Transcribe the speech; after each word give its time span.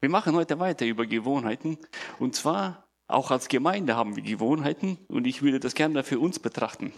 Wir 0.00 0.08
machen 0.08 0.34
heute 0.34 0.58
weiter 0.58 0.86
über 0.86 1.04
Gewohnheiten. 1.04 1.78
Und 2.18 2.34
zwar 2.34 2.88
auch 3.06 3.30
als 3.30 3.48
Gemeinde 3.48 3.96
haben 3.96 4.16
wir 4.16 4.22
Gewohnheiten 4.22 4.96
und 5.08 5.26
ich 5.26 5.42
würde 5.42 5.60
das 5.60 5.74
gerne 5.74 6.04
für 6.04 6.18
uns 6.18 6.38
betrachten. 6.38 6.92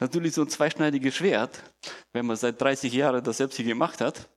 Natürlich 0.00 0.32
so 0.32 0.42
ein 0.42 0.48
zweischneidiges 0.48 1.16
Schwert, 1.16 1.62
wenn 2.12 2.24
man 2.24 2.36
seit 2.36 2.60
30 2.60 2.92
Jahren 2.92 3.22
das 3.22 3.38
selbst 3.38 3.56
hier 3.56 3.66
gemacht 3.66 4.00
hat 4.00 4.28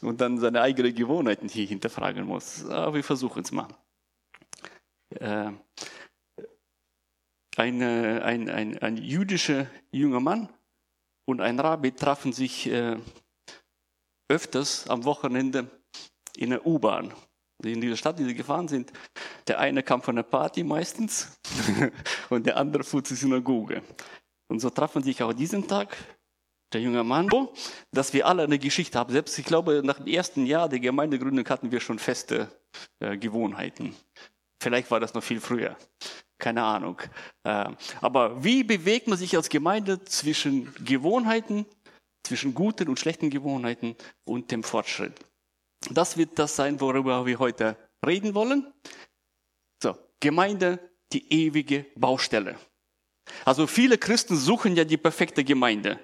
und 0.00 0.20
dann 0.20 0.38
seine 0.38 0.62
eigenen 0.62 0.94
Gewohnheiten 0.94 1.48
hier 1.48 1.66
hinterfragen 1.66 2.24
muss. 2.24 2.64
Aber 2.66 2.94
wir 2.94 3.04
versuchen 3.04 3.42
es 3.42 3.52
mal. 3.52 3.68
Äh, 5.10 5.50
eine, 7.56 8.22
ein, 8.24 8.48
ein, 8.48 8.78
ein 8.78 8.96
jüdischer 8.96 9.66
junger 9.90 10.20
Mann 10.20 10.48
und 11.26 11.40
ein 11.40 11.58
Rabbi 11.58 11.92
trafen 11.92 12.32
sich 12.32 12.68
äh, 12.68 12.96
öfters 14.28 14.88
am 14.88 15.04
Wochenende 15.04 15.68
in 16.36 16.50
der 16.50 16.64
U-Bahn. 16.64 17.12
In 17.62 17.80
dieser 17.80 17.96
Stadt, 17.96 18.18
die 18.18 18.24
sie 18.24 18.34
gefahren 18.34 18.68
sind, 18.68 18.92
der 19.46 19.58
eine 19.58 19.82
kam 19.82 20.02
von 20.02 20.16
der 20.16 20.22
Party 20.22 20.64
meistens 20.64 21.38
und 22.30 22.46
der 22.46 22.56
andere 22.56 22.84
fuhr 22.84 23.04
zur 23.04 23.16
Synagoge. 23.16 23.82
Und 24.48 24.60
so 24.60 24.70
trafen 24.70 25.02
sich 25.02 25.22
auch 25.22 25.32
diesen 25.32 25.68
Tag 25.68 25.96
der 26.72 26.80
junge 26.80 27.04
Mann, 27.04 27.28
dass 27.92 28.12
wir 28.12 28.26
alle 28.26 28.44
eine 28.44 28.58
Geschichte 28.58 28.98
haben. 28.98 29.12
Selbst, 29.12 29.38
ich 29.38 29.44
glaube, 29.44 29.82
nach 29.84 29.98
dem 29.98 30.06
ersten 30.06 30.46
Jahr 30.46 30.68
der 30.68 30.80
Gemeindegründung 30.80 31.48
hatten 31.48 31.70
wir 31.70 31.80
schon 31.80 31.98
feste 31.98 32.48
äh, 33.00 33.16
Gewohnheiten. 33.16 33.94
Vielleicht 34.62 34.90
war 34.90 35.00
das 35.00 35.14
noch 35.14 35.22
viel 35.22 35.40
früher. 35.40 35.76
Keine 36.38 36.62
Ahnung. 36.62 37.00
Äh, 37.44 37.70
aber 38.00 38.42
wie 38.42 38.62
bewegt 38.62 39.08
man 39.08 39.18
sich 39.18 39.36
als 39.36 39.48
Gemeinde 39.48 40.02
zwischen 40.04 40.72
Gewohnheiten, 40.84 41.66
zwischen 42.24 42.54
guten 42.54 42.88
und 42.88 42.98
schlechten 42.98 43.30
Gewohnheiten 43.30 43.96
und 44.24 44.50
dem 44.50 44.62
Fortschritt? 44.62 45.14
Das 45.88 46.16
wird 46.16 46.38
das 46.38 46.54
sein, 46.54 46.80
worüber 46.80 47.24
wir 47.24 47.38
heute 47.38 47.76
reden 48.06 48.34
wollen. 48.34 48.72
So, 49.82 49.96
Gemeinde, 50.20 50.78
die 51.12 51.32
ewige 51.32 51.86
Baustelle. 51.96 52.58
Also 53.44 53.66
viele 53.66 53.96
Christen 53.96 54.36
suchen 54.36 54.76
ja 54.76 54.84
die 54.84 54.96
perfekte 54.96 55.42
Gemeinde. 55.42 55.98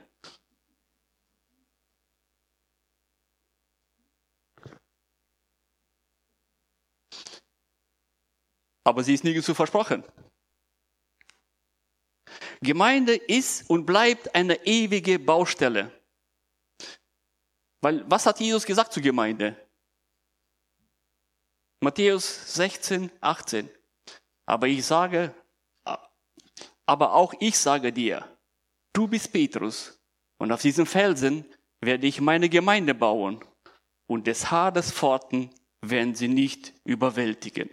Aber 8.84 9.02
sie 9.02 9.14
ist 9.14 9.24
nirgends 9.24 9.50
versprochen. 9.50 10.04
Gemeinde 12.60 13.16
ist 13.16 13.68
und 13.68 13.84
bleibt 13.84 14.34
eine 14.34 14.64
ewige 14.64 15.18
Baustelle. 15.18 15.92
Weil 17.80 18.08
was 18.08 18.26
hat 18.26 18.40
Jesus 18.40 18.64
gesagt 18.64 18.92
zur 18.92 19.02
Gemeinde? 19.02 19.65
Matthäus 21.80 22.54
16, 22.54 23.10
18. 23.20 23.68
Aber 24.46 24.66
ich 24.66 24.84
sage, 24.84 25.34
aber 26.86 27.14
auch 27.14 27.34
ich 27.40 27.58
sage 27.58 27.92
dir, 27.92 28.24
du 28.92 29.08
bist 29.08 29.32
Petrus 29.32 30.00
und 30.38 30.52
auf 30.52 30.62
diesem 30.62 30.86
Felsen 30.86 31.44
werde 31.80 32.06
ich 32.06 32.20
meine 32.20 32.48
Gemeinde 32.48 32.94
bauen 32.94 33.44
und 34.06 34.26
des 34.26 34.50
Hades 34.50 34.92
Pforten 34.92 35.50
werden 35.82 36.14
sie 36.14 36.28
nicht 36.28 36.72
überwältigen. 36.84 37.68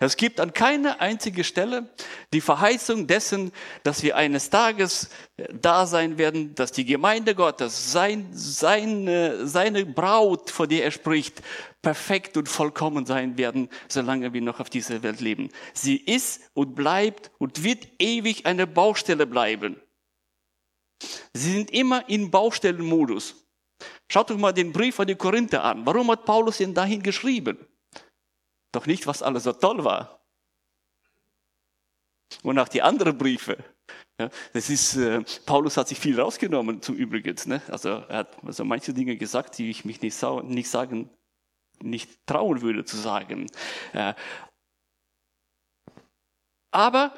Es 0.00 0.16
gibt 0.16 0.40
an 0.40 0.52
keiner 0.52 1.00
einzigen 1.00 1.42
Stelle 1.42 1.88
die 2.32 2.40
Verheißung 2.40 3.06
dessen, 3.06 3.52
dass 3.82 4.02
wir 4.02 4.16
eines 4.16 4.50
Tages 4.50 5.10
äh, 5.36 5.48
da 5.52 5.86
sein 5.86 6.18
werden, 6.18 6.54
dass 6.54 6.72
die 6.72 6.84
Gemeinde 6.84 7.34
Gottes, 7.34 7.92
sein, 7.92 8.28
seine, 8.32 9.46
seine 9.46 9.86
Braut, 9.86 10.50
vor 10.50 10.66
der 10.66 10.84
er 10.84 10.90
spricht, 10.90 11.42
perfekt 11.82 12.36
und 12.36 12.48
vollkommen 12.48 13.06
sein 13.06 13.38
werden, 13.38 13.68
solange 13.88 14.32
wir 14.32 14.42
noch 14.42 14.60
auf 14.60 14.70
dieser 14.70 15.02
Welt 15.02 15.20
leben. 15.20 15.50
Sie 15.74 15.96
ist 15.96 16.50
und 16.54 16.74
bleibt 16.74 17.30
und 17.38 17.62
wird 17.62 17.88
ewig 17.98 18.46
eine 18.46 18.66
Baustelle 18.66 19.26
bleiben. 19.26 19.80
Sie 21.32 21.52
sind 21.52 21.70
immer 21.70 22.08
in 22.08 22.30
Baustellenmodus. 22.30 23.46
Schaut 24.10 24.30
euch 24.30 24.38
mal 24.38 24.52
den 24.52 24.72
Brief 24.72 24.98
an 24.98 25.06
die 25.06 25.14
Korinther 25.14 25.62
an. 25.62 25.86
Warum 25.86 26.10
hat 26.10 26.24
Paulus 26.24 26.60
ihn 26.60 26.74
dahin 26.74 27.02
geschrieben? 27.02 27.58
Doch 28.72 28.86
nicht, 28.86 29.06
was 29.06 29.22
alles 29.22 29.44
so 29.44 29.52
toll 29.52 29.84
war. 29.84 30.20
Und 32.42 32.58
auch 32.58 32.68
die 32.68 32.82
anderen 32.82 33.16
Briefe. 33.16 33.56
Ja, 34.20 34.30
das 34.52 34.68
ist, 34.68 34.96
äh, 34.96 35.22
Paulus 35.46 35.76
hat 35.76 35.88
sich 35.88 35.98
viel 35.98 36.20
rausgenommen 36.20 36.82
zum 36.82 36.96
Übrigen. 36.96 37.36
Ne? 37.46 37.62
Also 37.68 37.88
er 37.88 38.18
hat 38.18 38.36
also 38.44 38.64
manche 38.64 38.92
Dinge 38.92 39.16
gesagt, 39.16 39.56
die 39.58 39.70
ich 39.70 39.84
mich 39.84 40.02
nicht, 40.02 40.20
nicht 40.44 40.68
sagen, 40.68 41.08
nicht 41.82 42.26
trauen 42.26 42.62
würde 42.62 42.84
zu 42.84 42.96
sagen. 42.96 43.46
Äh, 43.92 44.14
aber 46.70 47.14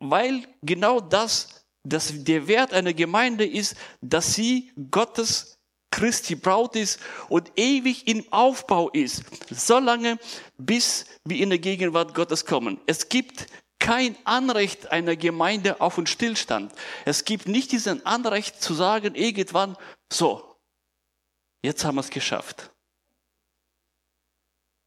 weil 0.00 0.46
genau 0.62 1.00
das, 1.00 1.66
dass 1.84 2.24
der 2.24 2.46
Wert 2.48 2.72
einer 2.72 2.92
Gemeinde 2.92 3.46
ist, 3.46 3.76
dass 4.00 4.34
sie 4.34 4.72
Gottes 4.90 5.58
Christi 5.92 6.34
Braut 6.34 6.74
ist 6.74 6.98
und 7.28 7.52
ewig 7.56 8.08
im 8.08 8.24
Aufbau 8.32 8.88
ist, 8.90 9.24
solange 9.50 10.18
bis 10.58 11.06
wir 11.24 11.36
in 11.36 11.50
der 11.50 11.58
Gegenwart 11.58 12.14
Gottes 12.14 12.46
kommen. 12.46 12.80
Es 12.86 13.08
gibt 13.08 13.46
kein 13.78 14.16
Anrecht 14.24 14.90
einer 14.90 15.16
Gemeinde 15.16 15.80
auf 15.80 15.98
einen 15.98 16.06
Stillstand. 16.06 16.72
Es 17.04 17.24
gibt 17.24 17.46
nicht 17.46 17.72
diesen 17.72 18.04
Anrecht 18.06 18.62
zu 18.62 18.74
sagen, 18.74 19.14
irgendwann, 19.14 19.76
so, 20.12 20.56
jetzt 21.62 21.84
haben 21.84 21.96
wir 21.96 22.00
es 22.00 22.10
geschafft. 22.10 22.71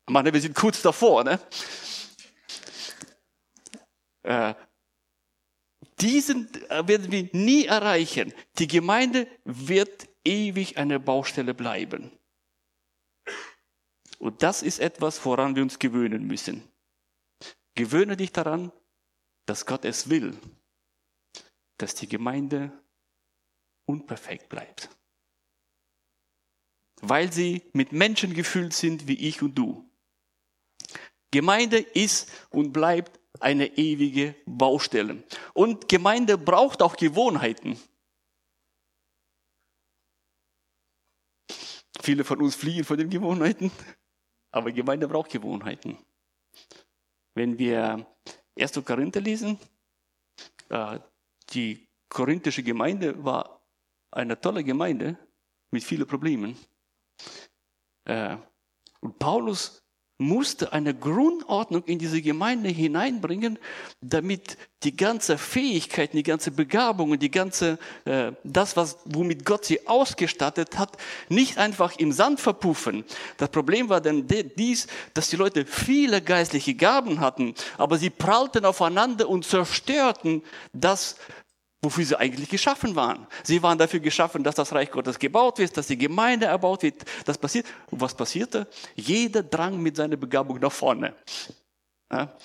Ich 0.07 0.13
meine, 0.13 0.31
wir 0.31 0.41
sind 0.41 0.55
kurz 0.55 0.81
davor, 0.81 1.23
ne? 1.23 1.39
Äh, 4.23 4.53
diesen 5.99 6.53
äh, 6.69 6.88
werden 6.88 7.11
wir 7.11 7.29
nie 7.33 7.66
erreichen. 7.66 8.33
Die 8.59 8.67
Gemeinde 8.67 9.27
wird 9.43 10.07
ewig 10.23 10.77
eine 10.77 10.99
Baustelle 10.99 11.53
bleiben. 11.53 12.11
Und 14.19 14.43
das 14.43 14.61
ist 14.61 14.79
etwas, 14.79 15.23
woran 15.25 15.55
wir 15.55 15.63
uns 15.63 15.79
gewöhnen 15.79 16.25
müssen. 16.25 16.63
Gewöhne 17.75 18.17
dich 18.17 18.31
daran, 18.31 18.72
dass 19.45 19.66
Gott 19.66 19.85
es 19.85 20.09
will, 20.09 20.37
dass 21.77 21.95
die 21.95 22.07
Gemeinde 22.07 22.72
unperfekt 23.85 24.49
bleibt. 24.49 24.89
Weil 27.01 27.31
sie 27.31 27.61
mit 27.73 27.91
Menschen 27.91 28.33
gefüllt 28.33 28.73
sind 28.73 29.07
wie 29.07 29.27
ich 29.27 29.41
und 29.41 29.55
du. 29.55 29.89
Gemeinde 31.31 31.79
ist 31.79 32.31
und 32.50 32.72
bleibt 32.72 33.19
eine 33.40 33.78
ewige 33.78 34.35
Baustelle. 34.46 35.23
Und 35.53 35.90
Gemeinde 35.90 36.38
braucht 36.38 36.81
auch 36.81 36.96
Gewohnheiten. 36.96 37.79
Viele 42.01 42.23
von 42.23 42.41
uns 42.41 42.56
fliehen 42.56 42.84
von 42.84 42.97
den 42.97 43.09
Gewohnheiten, 43.09 43.72
aber 44.51 44.72
Gemeinde 44.72 45.07
braucht 45.07 45.31
Gewohnheiten. 45.31 45.97
Wenn 47.34 47.57
wir 47.57 48.06
1. 48.57 48.85
Korinther 48.85 49.22
lesen, 49.22 49.59
äh, 50.69 51.00
die 51.50 51.88
korinthische 52.09 52.63
Gemeinde 52.63 53.23
war 53.23 53.62
eine 54.12 54.40
tolle 54.40 54.63
Gemeinde 54.63 55.17
mit 55.72 55.84
vielen 55.84 56.07
Problemen. 56.07 56.57
Äh, 58.06 58.38
und 59.02 59.19
Paulus 59.19 59.84
musste 60.17 60.71
eine 60.71 60.93
Grundordnung 60.93 61.83
in 61.83 61.99
diese 61.99 62.21
Gemeinde 62.21 62.69
hineinbringen, 62.69 63.59
damit 63.99 64.57
die 64.83 64.95
ganze 64.95 65.37
Fähigkeit, 65.37 66.13
die 66.13 66.23
ganze 66.23 66.51
Begabung, 66.51 67.19
die 67.19 67.31
ganze, 67.31 67.79
äh, 68.05 68.31
das, 68.43 68.77
was, 68.77 68.97
womit 69.05 69.43
Gott 69.43 69.65
sie 69.65 69.87
ausgestattet 69.87 70.77
hat, 70.77 70.97
nicht 71.27 71.57
einfach 71.57 71.97
im 71.97 72.11
Sand 72.11 72.39
verpuffen. 72.39 73.03
Das 73.37 73.49
Problem 73.49 73.89
war 73.89 73.99
dann 73.99 74.27
dies, 74.27 74.87
dass 75.13 75.29
die 75.29 75.35
Leute 75.35 75.65
viele 75.65 76.22
geistliche 76.22 76.75
Gaben 76.75 77.19
hatten, 77.19 77.55
aber 77.78 77.97
sie 77.97 78.09
prallten 78.09 78.63
aufeinander 78.63 79.28
und 79.28 79.45
zerstörten 79.45 80.43
das, 80.72 81.17
wofür 81.85 82.03
sie 82.03 82.20
eigentlich 82.20 82.49
geschaffen 82.49 82.96
waren. 82.96 83.28
Sie 83.43 83.61
waren 83.64 83.78
dafür 83.78 83.99
geschaffen, 83.99 84.43
dass 84.43 84.55
das 84.55 84.73
Reich 84.73 84.91
Gottes 84.91 85.17
gebaut 85.20 85.59
wird, 85.59 85.78
dass 85.78 85.87
die 85.87 85.97
Gemeinde 85.97 86.47
erbaut 86.47 86.84
wird. 86.84 87.05
Das 87.23 87.37
passiert. 87.37 87.67
Und 87.91 88.02
was 88.02 88.14
passierte? 88.14 88.67
Jeder 88.96 89.43
drang 89.43 89.82
mit 89.82 89.96
seiner 89.96 90.17
Begabung 90.17 90.59
nach 90.59 90.72
vorne. 90.72 91.16
Ja? 92.11 92.35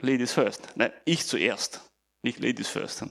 Ladies 0.00 0.32
first. 0.32 0.76
Ne? 0.76 0.92
Ich 1.04 1.26
zuerst. 1.26 1.80
Nicht 2.22 2.38
Ladies 2.38 2.68
first. 2.68 3.04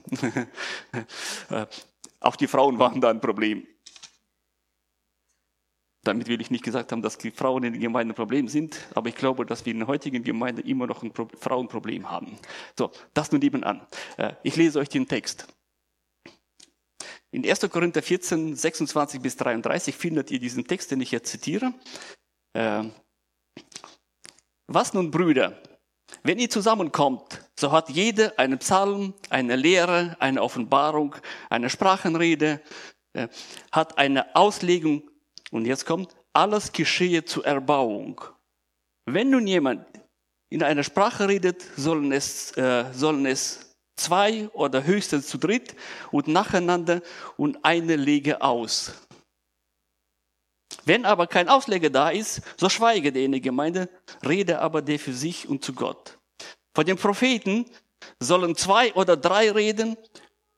Auch 2.20 2.36
die 2.36 2.46
Frauen 2.46 2.78
waren 2.78 3.00
da 3.00 3.10
ein 3.10 3.20
Problem. 3.20 3.66
Damit 6.04 6.28
will 6.28 6.40
ich 6.40 6.52
nicht 6.52 6.62
gesagt 6.62 6.92
haben, 6.92 7.02
dass 7.02 7.18
die 7.18 7.32
Frauen 7.32 7.64
in 7.64 7.72
der 7.72 7.82
Gemeinde 7.82 8.12
ein 8.12 8.16
Problem 8.16 8.46
sind, 8.46 8.78
aber 8.94 9.08
ich 9.08 9.16
glaube, 9.16 9.44
dass 9.44 9.66
wir 9.66 9.72
in 9.72 9.80
der 9.80 9.88
heutigen 9.88 10.22
Gemeinde 10.22 10.62
immer 10.62 10.86
noch 10.86 11.02
ein 11.02 11.12
Frauenproblem 11.12 12.08
haben. 12.08 12.38
So, 12.78 12.92
das 13.12 13.32
nur 13.32 13.40
nebenan. 13.40 13.84
Äh, 14.16 14.34
ich 14.44 14.54
lese 14.54 14.78
euch 14.78 14.88
den 14.88 15.08
Text. 15.08 15.48
In 17.32 17.44
1. 17.44 17.68
Korinther 17.70 18.02
14, 18.02 18.56
26 18.56 19.20
bis 19.20 19.36
33 19.36 19.94
findet 19.94 20.30
ihr 20.30 20.38
diesen 20.38 20.66
Text, 20.66 20.90
den 20.90 21.00
ich 21.00 21.10
jetzt 21.10 21.30
zitiere. 21.30 21.74
Äh, 22.54 22.84
Was 24.66 24.94
nun, 24.94 25.10
Brüder? 25.10 25.60
Wenn 26.22 26.38
ihr 26.38 26.48
zusammenkommt, 26.48 27.42
so 27.58 27.72
hat 27.72 27.90
jeder 27.90 28.38
einen 28.38 28.58
Psalm, 28.58 29.14
eine 29.28 29.56
Lehre, 29.56 30.16
eine 30.20 30.42
Offenbarung, 30.42 31.16
eine 31.50 31.68
Sprachenrede, 31.68 32.60
äh, 33.12 33.28
hat 33.72 33.98
eine 33.98 34.34
Auslegung. 34.36 35.10
Und 35.50 35.66
jetzt 35.66 35.84
kommt, 35.84 36.14
alles 36.32 36.72
geschehe 36.72 37.24
zur 37.24 37.46
Erbauung. 37.46 38.20
Wenn 39.04 39.30
nun 39.30 39.46
jemand 39.46 39.86
in 40.48 40.62
einer 40.62 40.84
Sprache 40.84 41.28
redet, 41.28 41.64
sollen 41.76 42.12
es, 42.12 42.56
äh, 42.56 42.92
sollen 42.92 43.26
es 43.26 43.65
zwei 43.96 44.48
oder 44.52 44.84
höchstens 44.84 45.26
zu 45.26 45.38
dritt 45.38 45.74
und 46.10 46.28
nacheinander 46.28 47.02
und 47.36 47.64
eine 47.64 47.96
lege 47.96 48.42
aus. 48.42 48.92
Wenn 50.84 51.04
aber 51.04 51.26
kein 51.26 51.48
Ausleger 51.48 51.90
da 51.90 52.10
ist, 52.10 52.42
so 52.56 52.68
schweige 52.68 53.12
der 53.12 53.24
in 53.24 53.32
der 53.32 53.40
Gemeinde, 53.40 53.88
rede 54.24 54.60
aber 54.60 54.82
der 54.82 54.98
für 54.98 55.12
sich 55.12 55.48
und 55.48 55.64
zu 55.64 55.72
Gott. 55.72 56.18
Von 56.74 56.86
den 56.86 56.96
Propheten 56.96 57.66
sollen 58.20 58.54
zwei 58.54 58.92
oder 58.94 59.16
drei 59.16 59.50
reden 59.50 59.96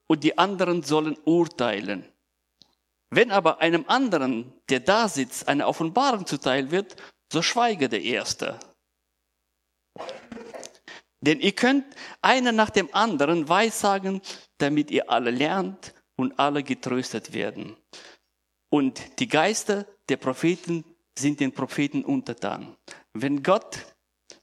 und 0.07 0.25
die 0.25 0.37
anderen 0.37 0.83
sollen 0.83 1.17
urteilen. 1.25 2.05
Wenn 3.11 3.31
aber 3.31 3.61
einem 3.61 3.85
anderen, 3.87 4.53
der 4.69 4.81
da 4.81 5.09
sitzt, 5.09 5.49
eine 5.49 5.67
Offenbarung 5.67 6.27
zuteil 6.27 6.71
wird, 6.71 6.97
so 7.33 7.41
schweige 7.41 7.89
der 7.89 8.03
Erste. 8.03 8.59
Denn 11.21 11.41
ihr 11.41 11.53
könnt 11.53 11.85
einer 12.23 12.53
nach 12.53 12.71
dem 12.71 12.95
anderen 12.95 13.49
weissagen, 13.49 14.21
damit 14.59 14.91
ihr 14.91 15.11
alle 15.11 15.31
lernt 15.31 15.95
und 16.17 16.39
alle 16.39 16.63
getröstet 16.63 17.33
werden. 17.33 17.77
Und 18.71 19.19
die 19.19 19.29
Geister 19.29 19.87
der 20.09 20.17
Propheten 20.17 20.85
sind 21.19 21.41
den 21.41 21.53
Propheten 21.53 22.05
untertan. 22.05 22.77
Wenn 23.13 23.43
Gott, 23.43 23.95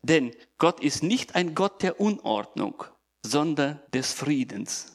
denn 0.02 0.36
Gott 0.58 0.82
ist 0.82 1.04
nicht 1.04 1.36
ein 1.36 1.56
Gott 1.56 1.82
der 1.82 2.00
Unordnung, 2.00 2.84
sondern 3.26 3.82
des 3.94 4.14
Friedens. 4.14 4.95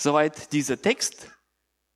Soweit 0.00 0.52
dieser 0.52 0.80
Text. 0.80 1.30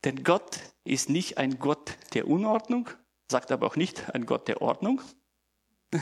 Denn 0.05 0.25
Gott 0.25 0.59
ist 0.85 1.09
nicht 1.09 1.39
ein 1.39 1.59
Gott 1.59 1.97
der 2.15 2.27
Unordnung, 2.27 2.89
sagt 3.31 3.53
aber 3.53 3.67
auch 3.67 3.77
nicht 3.77 4.15
ein 4.15 4.27
Gott 4.27 4.49
der 4.49 4.61
Ordnung, 4.61 5.01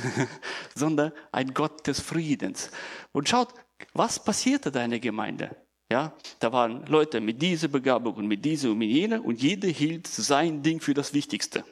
sondern 0.75 1.13
ein 1.33 1.53
Gott 1.53 1.87
des 1.87 2.01
Friedens. 2.01 2.71
Und 3.13 3.29
schaut, 3.29 3.53
was 3.93 4.23
passierte 4.23 4.73
da 4.73 4.83
in 4.85 4.91
der 4.91 5.01
Gemeinde? 5.01 5.55
Ja, 5.91 6.15
da 6.39 6.53
waren 6.53 6.87
Leute 6.87 7.21
mit 7.21 7.43
dieser 7.43 7.69
Begabung 7.69 8.15
und 8.15 8.27
mit 8.27 8.45
dieser 8.45 8.71
und 8.71 8.79
mit 8.79 8.91
jener 8.91 9.25
und 9.25 9.43
jeder 9.43 9.69
hielt 9.69 10.07
sein 10.07 10.63
Ding 10.63 10.81
für 10.81 10.95
das 10.95 11.13
Wichtigste. 11.13 11.65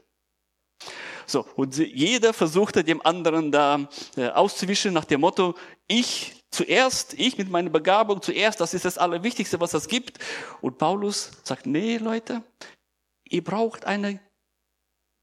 So, 1.24 1.46
und 1.56 1.76
jeder 1.76 2.32
versuchte 2.32 2.82
dem 2.82 3.04
anderen 3.04 3.52
da 3.52 3.88
äh, 4.16 4.28
auszuwischen 4.28 4.92
nach 4.94 5.04
dem 5.04 5.20
Motto, 5.20 5.54
ich 5.86 6.37
zuerst, 6.50 7.14
ich 7.14 7.38
mit 7.38 7.50
meiner 7.50 7.70
Begabung 7.70 8.22
zuerst, 8.22 8.60
das 8.60 8.74
ist 8.74 8.84
das 8.84 8.98
Allerwichtigste, 8.98 9.60
was 9.60 9.74
es 9.74 9.88
gibt. 9.88 10.18
Und 10.60 10.78
Paulus 10.78 11.30
sagt, 11.44 11.66
nee 11.66 11.98
Leute, 11.98 12.42
ihr 13.28 13.44
braucht 13.44 13.84
eine 13.84 14.20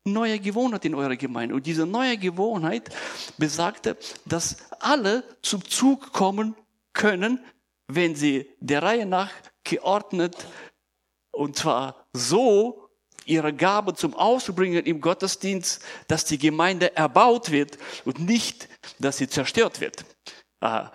neue 0.05 0.39
Gewohnheit 0.39 0.85
in 0.85 0.95
eurer 0.95 1.15
Gemeinde. 1.15 1.55
Und 1.55 1.65
diese 1.65 1.85
neue 1.85 2.17
Gewohnheit 2.17 2.89
besagte, 3.37 3.97
dass 4.25 4.57
alle 4.79 5.23
zum 5.41 5.65
Zug 5.65 6.13
kommen 6.13 6.55
können, 6.93 7.43
wenn 7.87 8.15
sie 8.15 8.49
der 8.59 8.83
Reihe 8.83 9.05
nach 9.05 9.31
geordnet 9.63 10.35
und 11.31 11.57
zwar 11.57 12.07
so 12.13 12.89
ihre 13.25 13.53
Gabe 13.53 13.95
zum 13.95 14.13
Ausbringen 14.13 14.85
im 14.85 15.01
Gottesdienst, 15.01 15.83
dass 16.07 16.25
die 16.25 16.37
Gemeinde 16.37 16.95
erbaut 16.95 17.51
wird 17.51 17.77
und 18.05 18.19
nicht, 18.19 18.69
dass 18.99 19.17
sie 19.17 19.27
zerstört 19.27 19.81
wird. 19.81 20.05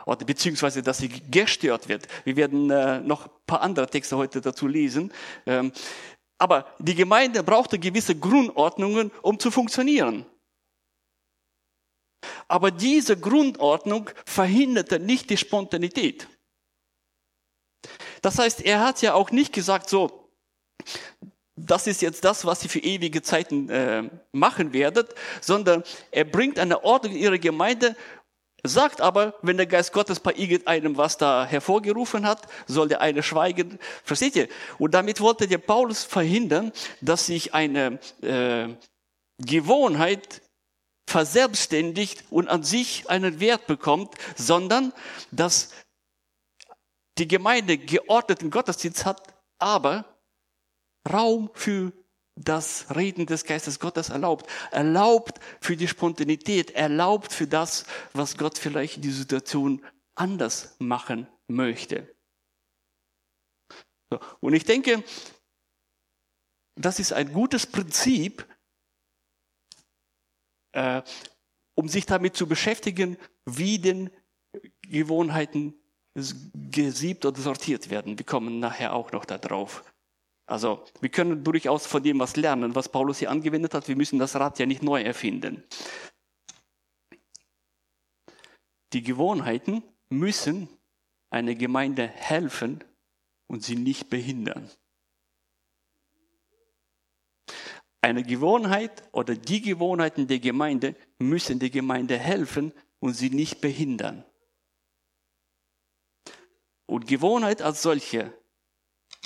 Oder 0.07 0.25
beziehungsweise, 0.25 0.83
dass 0.83 0.99
sie 0.99 1.09
gestört 1.09 1.89
wird. 1.89 2.07
Wir 2.25 2.37
werden 2.37 2.71
äh, 2.71 3.01
noch 3.01 3.27
ein 3.27 3.33
paar 3.47 3.61
andere 3.61 3.87
Texte 3.87 4.17
heute 4.17 4.41
dazu 4.41 4.67
lesen. 4.67 5.13
Ähm, 5.47 5.73
aber 6.39 6.67
die 6.79 6.95
Gemeinde 6.95 7.43
brauchte 7.43 7.79
gewisse 7.79 8.19
Grundordnungen, 8.19 9.11
um 9.23 9.39
zu 9.39 9.51
funktionieren. 9.51 10.25
Aber 12.49 12.71
diese 12.71 13.19
Grundordnung 13.19 14.11
verhinderte 14.25 14.99
nicht 14.99 15.31
die 15.31 15.37
Spontanität. 15.37 16.29
Das 18.23 18.39
heißt, 18.39 18.63
er 18.63 18.81
hat 18.81 19.03
ja 19.03 19.15
auch 19.15 19.31
nicht 19.31 19.53
gesagt, 19.53 19.89
so, 19.89 20.31
das 21.57 21.87
ist 21.87 22.03
jetzt 22.03 22.25
das, 22.25 22.45
was 22.45 22.65
ihr 22.65 22.71
für 22.71 22.81
ewige 22.81 23.23
Zeiten 23.23 23.69
äh, 23.69 24.09
machen 24.33 24.73
werdet, 24.73 25.15
sondern 25.41 25.85
er 26.11 26.25
bringt 26.25 26.59
eine 26.59 26.85
Ordnung 26.85 27.13
in 27.13 27.21
ihre 27.21 27.39
Gemeinde, 27.39 27.97
Sagt 28.63 29.01
aber, 29.01 29.35
wenn 29.43 29.57
der 29.57 29.67
Geist 29.67 29.93
Gottes 29.93 30.21
bei 30.21 30.35
irgendeinem 30.35 30.97
was 30.97 31.17
da 31.17 31.47
hervorgerufen 31.47 32.27
hat, 32.27 32.47
soll 32.67 32.89
der 32.89 33.01
eine 33.01 33.23
schweigen. 33.23 33.79
Versteht 34.05 34.37
ihr? 34.37 34.49
Und 34.79 34.93
damit 34.93 35.21
wollte 35.21 35.49
der 35.49 35.59
Paulus 35.59 36.05
verhindern, 36.05 36.73
dass 37.01 37.27
sich 37.27 37.55
eine 37.55 37.99
äh, 38.23 38.69
Gewohnheit 39.39 40.43
verselbstständigt 41.09 42.25
und 42.31 42.49
an 42.49 42.63
sich 42.63 43.09
einen 43.09 43.41
Wert 43.41 43.67
bekommt, 43.67 44.15
sondern 44.37 44.93
dass 45.31 45.71
die 47.19 47.29
Gemeinde 47.29 47.79
geordneten 47.79 48.51
Gottesdienst 48.51 49.05
hat, 49.05 49.35
aber 49.59 50.05
Raum 51.11 51.51
für 51.55 51.93
das 52.45 52.95
Reden 52.95 53.27
des 53.27 53.45
Geistes 53.45 53.79
Gottes 53.79 54.09
erlaubt. 54.09 54.49
Erlaubt 54.71 55.41
für 55.61 55.77
die 55.77 55.89
Spontanität, 55.89 56.71
erlaubt 56.73 57.33
für 57.33 57.47
das, 57.47 57.85
was 58.13 58.37
Gott 58.37 58.59
vielleicht 58.59 58.97
in 58.97 59.03
die 59.03 59.11
Situation 59.11 59.85
anders 60.15 60.77
machen 60.79 61.27
möchte. 61.49 62.15
Und 64.41 64.55
ich 64.55 64.65
denke, 64.65 65.05
das 66.75 66.99
ist 66.99 67.13
ein 67.13 67.33
gutes 67.33 67.67
Prinzip, 67.67 68.47
äh, 70.73 71.03
um 71.75 71.89
sich 71.89 72.07
damit 72.07 72.37
zu 72.37 72.47
beschäftigen, 72.47 73.17
wie 73.45 73.79
denn 73.79 74.11
Gewohnheiten 74.83 75.75
gesiebt 76.55 77.25
oder 77.25 77.41
sortiert 77.41 77.91
werden. 77.91 78.19
Wir 78.19 78.27
kommen 78.27 78.59
nachher 78.59 78.93
auch 78.95 79.13
noch 79.13 79.25
darauf. 79.25 79.85
Also 80.51 80.85
wir 81.01 81.11
können 81.11 81.45
durchaus 81.45 81.87
von 81.87 82.03
dem 82.03 82.19
was 82.19 82.35
lernen, 82.35 82.75
was 82.75 82.89
Paulus 82.89 83.21
hier 83.21 83.31
angewendet 83.31 83.73
hat. 83.73 83.87
Wir 83.87 83.95
müssen 83.95 84.19
das 84.19 84.35
Rad 84.35 84.59
ja 84.59 84.67
nicht 84.67 84.83
neu 84.83 85.01
erfinden. 85.01 85.63
Die 88.93 89.05
Gewohnheiten 89.05 89.85
müssen 90.09 90.69
einer 91.31 91.55
Gemeinde 91.55 92.09
helfen 92.09 92.83
und 93.47 93.63
sie 93.63 93.77
nicht 93.77 94.11
behindern. 94.11 94.69
Eine 98.01 98.25
Gewohnheit 98.25 99.05
oder 99.13 99.37
die 99.37 99.63
Gewohnheiten 99.63 100.27
der 100.27 100.41
Gemeinde 100.41 100.97
müssen 101.21 101.61
der 101.61 101.71
Gemeinde 101.71 102.19
helfen 102.19 102.73
und 102.99 103.15
sie 103.15 103.31
nicht 103.31 103.61
behindern. 103.61 104.25
Und 106.87 107.07
Gewohnheit 107.07 107.63
als 107.63 107.83
solche 107.83 108.35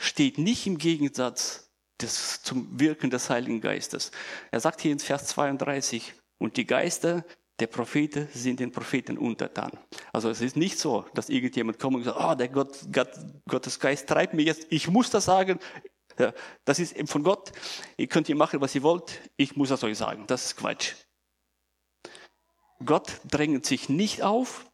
steht 0.00 0.38
nicht 0.38 0.66
im 0.66 0.78
Gegensatz 0.78 1.70
des, 2.00 2.42
zum 2.42 2.78
Wirken 2.78 3.10
des 3.10 3.30
Heiligen 3.30 3.60
Geistes. 3.60 4.10
Er 4.50 4.60
sagt 4.60 4.80
hier 4.80 4.92
in 4.92 4.98
Vers 4.98 5.26
32, 5.28 6.14
und 6.38 6.56
die 6.56 6.66
Geister 6.66 7.24
der 7.60 7.68
Propheten 7.68 8.28
sind 8.32 8.60
den 8.60 8.72
Propheten 8.72 9.16
untertan. 9.16 9.78
Also 10.12 10.28
es 10.28 10.40
ist 10.40 10.56
nicht 10.56 10.78
so, 10.78 11.06
dass 11.14 11.28
irgendjemand 11.28 11.78
kommt 11.78 11.96
und 11.96 12.04
sagt, 12.04 12.18
oh, 12.20 12.34
der 12.34 12.48
Gott, 12.48 12.76
Gott, 12.92 13.10
Gottes 13.48 13.78
Geist 13.78 14.08
treibt 14.08 14.34
mir 14.34 14.42
jetzt, 14.42 14.66
ich 14.70 14.88
muss 14.88 15.10
das 15.10 15.24
sagen. 15.24 15.58
Das 16.64 16.78
ist 16.78 16.96
von 17.08 17.22
Gott. 17.22 17.52
Ihr 17.96 18.06
könnt 18.06 18.28
ihr 18.28 18.36
machen, 18.36 18.60
was 18.60 18.74
ihr 18.74 18.82
wollt. 18.82 19.20
Ich 19.36 19.56
muss 19.56 19.70
das 19.70 19.82
euch 19.82 19.98
sagen. 19.98 20.24
Das 20.26 20.46
ist 20.46 20.56
Quatsch. 20.56 20.94
Gott 22.84 23.20
drängt 23.28 23.66
sich 23.66 23.88
nicht 23.88 24.22
auf. 24.22 24.66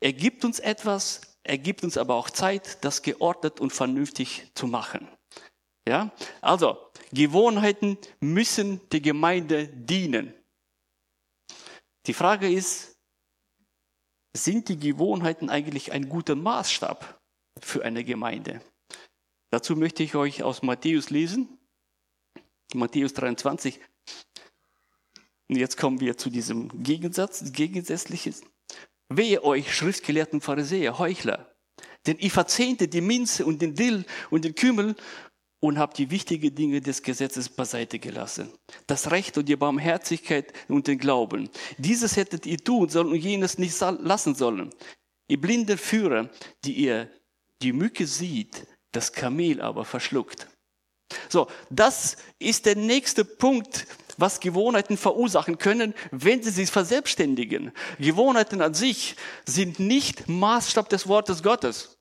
Er 0.00 0.12
gibt 0.12 0.44
uns 0.44 0.58
etwas, 0.58 1.20
er 1.50 1.58
gibt 1.58 1.82
uns 1.82 1.98
aber 1.98 2.14
auch 2.14 2.30
Zeit, 2.30 2.84
das 2.84 3.02
geordnet 3.02 3.58
und 3.58 3.72
vernünftig 3.72 4.52
zu 4.54 4.68
machen. 4.68 5.08
Ja? 5.84 6.12
Also, 6.40 6.78
Gewohnheiten 7.10 7.98
müssen 8.20 8.80
der 8.90 9.00
Gemeinde 9.00 9.66
dienen. 9.66 10.32
Die 12.06 12.14
Frage 12.14 12.48
ist, 12.48 12.96
sind 14.32 14.68
die 14.68 14.78
Gewohnheiten 14.78 15.50
eigentlich 15.50 15.90
ein 15.90 16.08
guter 16.08 16.36
Maßstab 16.36 17.20
für 17.60 17.84
eine 17.84 18.04
Gemeinde? 18.04 18.60
Dazu 19.50 19.74
möchte 19.74 20.04
ich 20.04 20.14
euch 20.14 20.44
aus 20.44 20.62
Matthäus 20.62 21.10
lesen. 21.10 21.58
Matthäus 22.74 23.12
23. 23.14 23.80
Und 25.48 25.56
jetzt 25.56 25.76
kommen 25.76 25.98
wir 25.98 26.16
zu 26.16 26.30
diesem 26.30 26.84
Gegensatz, 26.84 27.52
Gegensätzliches. 27.52 28.42
Wehe 29.10 29.44
euch, 29.44 29.74
Schriftgelehrten 29.74 30.40
Pharisäer, 30.40 30.98
Heuchler! 30.98 31.50
denn 32.06 32.16
ich 32.18 32.32
verzehnte 32.32 32.88
die 32.88 33.00
Minze 33.00 33.44
und 33.44 33.60
den 33.60 33.74
Dill 33.74 34.04
und 34.30 34.44
den 34.44 34.54
Kümmel 34.54 34.96
und 35.60 35.78
habe 35.78 35.94
die 35.94 36.10
wichtigen 36.10 36.54
Dinge 36.54 36.80
des 36.80 37.02
Gesetzes 37.02 37.48
beiseite 37.50 37.98
gelassen. 37.98 38.50
Das 38.86 39.10
Recht 39.10 39.36
und 39.36 39.48
die 39.48 39.56
Barmherzigkeit 39.56 40.52
und 40.68 40.86
den 40.86 40.98
Glauben. 40.98 41.50
Dieses 41.76 42.16
hättet 42.16 42.46
ihr 42.46 42.58
tun 42.58 42.88
sollen 42.88 43.08
und 43.08 43.18
jenes 43.18 43.58
nicht 43.58 43.78
lassen 43.80 44.34
sollen. 44.34 44.70
Ihr 45.28 45.40
blinden 45.40 45.76
Führer, 45.76 46.30
die 46.64 46.72
ihr 46.72 47.10
die 47.62 47.72
Mücke 47.72 48.06
sieht, 48.06 48.66
das 48.92 49.12
Kamel 49.12 49.60
aber 49.60 49.84
verschluckt. 49.84 50.48
So, 51.28 51.48
das 51.68 52.16
ist 52.38 52.64
der 52.66 52.76
nächste 52.76 53.24
Punkt, 53.24 53.86
was 54.20 54.40
Gewohnheiten 54.40 54.96
verursachen 54.96 55.58
können, 55.58 55.94
wenn 56.10 56.42
sie 56.42 56.50
sich 56.50 56.70
verselbstständigen. 56.70 57.72
Gewohnheiten 57.98 58.60
an 58.60 58.74
sich 58.74 59.16
sind 59.46 59.78
nicht 59.78 60.28
Maßstab 60.28 60.88
des 60.88 61.08
Wortes 61.08 61.42
Gottes. 61.42 61.96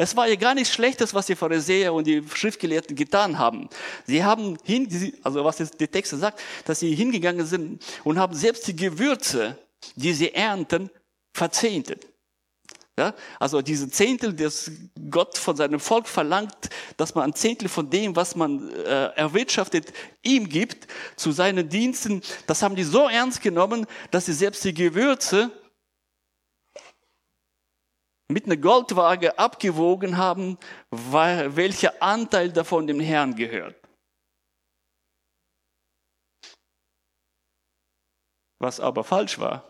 Es 0.00 0.14
war 0.14 0.28
ja 0.28 0.36
gar 0.36 0.54
nichts 0.54 0.72
Schlechtes, 0.72 1.12
was 1.12 1.26
die 1.26 1.34
Pharisäer 1.34 1.92
und 1.92 2.06
die 2.06 2.22
Schriftgelehrten 2.32 2.94
getan 2.94 3.36
haben. 3.38 3.68
Sie 4.06 4.22
haben 4.22 4.56
hin, 4.62 4.88
also 5.24 5.44
was 5.44 5.56
der 5.56 5.90
Text 5.90 6.12
sagt, 6.12 6.40
dass 6.64 6.78
sie 6.78 6.94
hingegangen 6.94 7.44
sind 7.44 7.84
und 8.04 8.16
haben 8.16 8.34
selbst 8.34 8.68
die 8.68 8.76
Gewürze, 8.76 9.58
die 9.96 10.12
sie 10.12 10.32
ernten, 10.32 10.88
verzehntet. 11.32 12.06
Ja, 12.98 13.14
also 13.38 13.62
diese 13.62 13.88
Zehntel, 13.88 14.32
das 14.32 14.72
Gott 15.08 15.38
von 15.38 15.54
seinem 15.54 15.78
Volk 15.78 16.08
verlangt, 16.08 16.68
dass 16.96 17.14
man 17.14 17.30
ein 17.30 17.32
Zehntel 17.32 17.68
von 17.68 17.88
dem, 17.88 18.16
was 18.16 18.34
man 18.34 18.72
äh, 18.72 19.14
erwirtschaftet, 19.14 19.92
ihm 20.22 20.48
gibt 20.48 20.88
zu 21.14 21.30
seinen 21.30 21.68
Diensten, 21.68 22.22
das 22.48 22.60
haben 22.60 22.74
die 22.74 22.82
so 22.82 23.08
ernst 23.08 23.40
genommen, 23.40 23.86
dass 24.10 24.26
sie 24.26 24.32
selbst 24.32 24.64
die 24.64 24.74
Gewürze 24.74 25.52
mit 28.26 28.46
einer 28.46 28.56
Goldwaage 28.56 29.38
abgewogen 29.38 30.16
haben, 30.16 30.58
welcher 30.90 32.02
Anteil 32.02 32.50
davon 32.50 32.88
dem 32.88 32.98
Herrn 32.98 33.36
gehört. 33.36 33.76
Was 38.58 38.80
aber 38.80 39.04
falsch 39.04 39.38
war, 39.38 39.67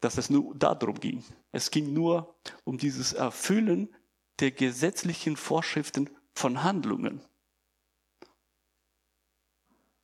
dass 0.00 0.18
es 0.18 0.30
nur 0.30 0.54
darum 0.54 0.98
ging. 1.00 1.24
Es 1.52 1.70
ging 1.70 1.92
nur 1.92 2.34
um 2.64 2.78
dieses 2.78 3.12
Erfüllen 3.12 3.94
der 4.40 4.50
gesetzlichen 4.50 5.36
Vorschriften 5.36 6.10
von 6.34 6.62
Handlungen. 6.62 7.22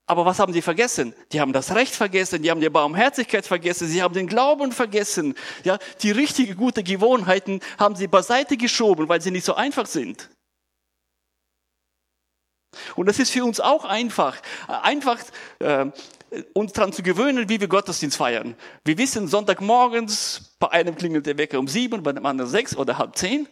Aber 0.07 0.27
was 0.27 0.39
haben 0.39 0.53
sie 0.53 0.63
vergessen? 0.63 1.15
Die 1.33 1.41
haben 1.41 1.53
das 1.53 1.75
Recht 1.75 1.95
vergessen, 1.95 2.43
die 2.43 2.51
haben 2.51 2.61
die 2.61 2.69
Barmherzigkeit 2.69 3.47
vergessen, 3.47 3.87
sie 3.89 4.03
haben 4.03 4.15
den 4.15 4.27
Glauben 4.27 4.73
vergessen. 4.73 5.35
Ja, 5.65 5.79
die 6.03 6.11
richtige 6.11 6.55
gute 6.55 6.83
Gewohnheiten 6.83 7.61
haben 7.79 7.97
sie 7.97 8.09
beiseite 8.09 8.57
geschoben, 8.57 9.09
weil 9.09 9.21
sie 9.21 9.31
nicht 9.31 9.45
so 9.45 9.55
einfach 9.55 9.87
sind. 9.87 10.29
Und 12.97 13.07
das 13.07 13.19
ist 13.19 13.31
für 13.31 13.45
uns 13.45 13.61
auch 13.61 13.85
einfach, 13.85 14.41
einfach 14.67 15.21
äh, 15.61 15.87
uns 16.55 16.73
daran 16.73 16.93
zu 16.93 17.03
gewöhnen, 17.03 17.49
wie 17.49 17.61
wir 17.61 17.69
Gottesdienst 17.69 18.17
feiern. 18.17 18.55
Wir 18.85 18.99
wissen, 18.99 19.29
Sonntagmorgens, 19.29 20.57
bei 20.59 20.71
einem 20.71 20.95
klingelt 20.97 21.27
der 21.27 21.39
Wecker 21.39 21.59
um 21.59 21.69
sieben, 21.69 22.03
bei 22.03 22.13
dem 22.13 22.27
anderen 22.27 22.51
sechs 22.51 22.77
oder 22.77 22.99
halb 22.99 23.17
zehn. 23.17 23.49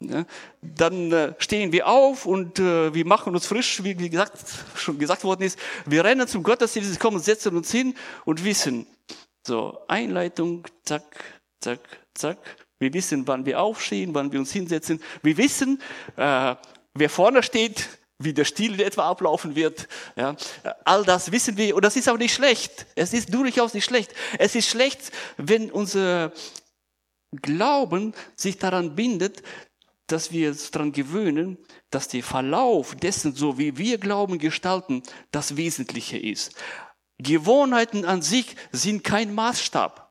Ja, 0.00 0.26
dann 0.60 1.12
äh, 1.12 1.34
stehen 1.38 1.72
wir 1.72 1.86
auf 1.86 2.26
und 2.26 2.58
äh, 2.58 2.92
wir 2.92 3.06
machen 3.06 3.32
uns 3.34 3.46
frisch, 3.46 3.82
wie, 3.84 3.98
wie 3.98 4.10
gesagt, 4.10 4.38
schon 4.74 4.98
gesagt 4.98 5.24
worden 5.24 5.42
ist. 5.42 5.58
Wir 5.86 6.04
rennen 6.04 6.28
zum 6.28 6.42
Gottesdienst, 6.42 7.00
kommen, 7.00 7.20
setzen 7.20 7.56
uns 7.56 7.70
hin 7.70 7.94
und 8.24 8.44
wissen, 8.44 8.86
so 9.46 9.78
Einleitung, 9.88 10.66
zack, 10.84 11.42
zack, 11.60 11.80
zack. 12.14 12.38
Wir 12.78 12.92
wissen, 12.92 13.26
wann 13.26 13.46
wir 13.46 13.60
aufstehen, 13.60 14.14
wann 14.14 14.32
wir 14.32 14.40
uns 14.40 14.52
hinsetzen. 14.52 15.00
Wir 15.22 15.36
wissen, 15.38 15.80
äh, 16.16 16.56
wer 16.94 17.10
vorne 17.10 17.42
steht, 17.42 17.88
wie 18.24 18.32
der 18.32 18.44
Stil 18.44 18.80
etwa 18.80 19.08
ablaufen 19.08 19.54
wird. 19.54 19.88
Ja, 20.16 20.36
all 20.84 21.04
das 21.04 21.32
wissen 21.32 21.56
wir 21.56 21.76
und 21.76 21.84
das 21.84 21.96
ist 21.96 22.08
auch 22.08 22.18
nicht 22.18 22.34
schlecht. 22.34 22.86
Es 22.94 23.12
ist 23.12 23.32
durchaus 23.32 23.74
nicht 23.74 23.84
schlecht. 23.84 24.14
Es 24.38 24.54
ist 24.54 24.68
schlecht, 24.68 25.12
wenn 25.36 25.70
unser 25.70 26.32
Glauben 27.42 28.14
sich 28.36 28.58
daran 28.58 28.94
bindet, 28.94 29.42
dass 30.06 30.32
wir 30.32 30.50
uns 30.50 30.70
daran 30.70 30.92
gewöhnen, 30.92 31.58
dass 31.90 32.08
der 32.08 32.22
Verlauf 32.22 32.94
dessen, 32.94 33.34
so 33.34 33.58
wie 33.58 33.78
wir 33.78 33.98
Glauben 33.98 34.38
gestalten, 34.38 35.02
das 35.30 35.56
Wesentliche 35.56 36.18
ist. 36.18 36.54
Gewohnheiten 37.18 38.04
an 38.04 38.22
sich 38.22 38.56
sind 38.72 39.04
kein 39.04 39.34
Maßstab. 39.34 40.04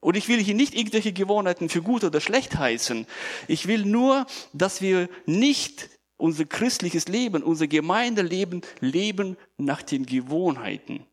Und 0.00 0.16
ich 0.16 0.28
will 0.28 0.38
hier 0.38 0.54
nicht 0.54 0.74
irgendwelche 0.74 1.14
Gewohnheiten 1.14 1.70
für 1.70 1.80
gut 1.80 2.04
oder 2.04 2.20
schlecht 2.20 2.56
heißen. 2.56 3.06
Ich 3.48 3.66
will 3.66 3.86
nur, 3.86 4.26
dass 4.52 4.82
wir 4.82 5.08
nicht 5.24 5.88
unser 6.16 6.44
christliches 6.44 7.08
Leben, 7.08 7.42
unser 7.42 7.66
Gemeindeleben 7.66 8.62
leben 8.80 9.36
nach 9.56 9.82
den 9.82 10.06
Gewohnheiten. 10.06 11.06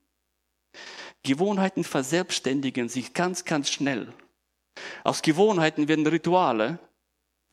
Gewohnheiten 1.23 1.83
verselbstständigen 1.83 2.89
sich 2.89 3.13
ganz, 3.13 3.45
ganz 3.45 3.69
schnell. 3.69 4.13
Aus 5.03 5.21
Gewohnheiten 5.21 5.87
werden 5.87 6.07
Rituale 6.07 6.79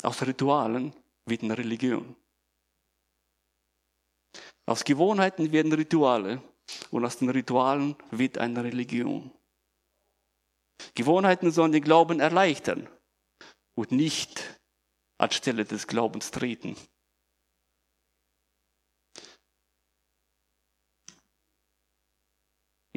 aus 0.02 0.23
Ritualen 0.23 0.93
wird 1.26 1.43
eine 1.43 1.59
Religion. 1.59 2.14
Aus 4.67 4.85
Gewohnheiten 4.85 5.50
werden 5.50 5.73
Rituale 5.73 6.43
und 6.90 7.05
aus 7.05 7.19
den 7.19 7.31
Ritualen 7.31 7.97
wird 8.11 8.38
eine 8.38 8.62
Religion. 8.62 9.31
Gewohnheiten 10.95 11.50
sollen 11.50 11.73
den 11.73 11.83
Glauben 11.83 12.21
erleichtern 12.21 12.88
und 13.75 13.90
nicht 13.93 14.61
anstelle 15.19 15.64
des 15.64 15.87
Glaubens 15.87 16.31
treten. 16.31 16.76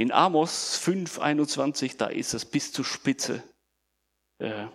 In 0.02 0.12
Amos 0.12 0.78
5, 0.78 1.20
21, 1.20 1.96
da 1.98 2.08
ist 2.08 2.34
es 2.34 2.44
bis 2.44 2.74
zur 2.74 2.86
Spitze 2.86 3.44
äh, 4.40 4.68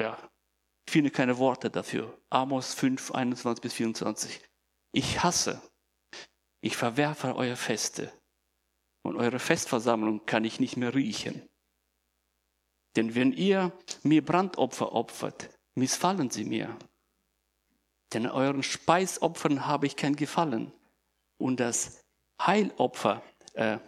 ja, 0.00 0.18
ich 0.84 0.92
finde 0.92 1.12
keine 1.12 1.38
Worte 1.38 1.70
dafür. 1.70 2.20
Amos 2.28 2.74
5, 2.74 3.12
21 3.12 3.62
bis 3.62 3.74
24. 3.74 4.42
Ich 4.90 5.22
hasse, 5.22 5.62
ich 6.60 6.76
verwerfe 6.76 7.36
eure 7.36 7.54
Feste 7.54 8.12
und 9.04 9.16
eure 9.16 9.38
Festversammlung 9.38 10.26
kann 10.26 10.44
ich 10.44 10.58
nicht 10.58 10.76
mehr 10.76 10.92
riechen. 10.92 11.48
Denn 12.96 13.14
wenn 13.14 13.32
ihr 13.32 13.70
mir 14.02 14.24
Brandopfer 14.24 14.92
opfert, 14.92 15.50
missfallen 15.76 16.30
sie 16.30 16.44
mir. 16.44 16.76
Denn 18.12 18.26
euren 18.26 18.64
Speisopfern 18.64 19.66
habe 19.66 19.86
ich 19.86 19.94
kein 19.94 20.16
Gefallen. 20.16 20.72
Und 21.38 21.60
das 21.60 22.01
Heilopfer, 22.46 23.22
äh, 23.54 23.78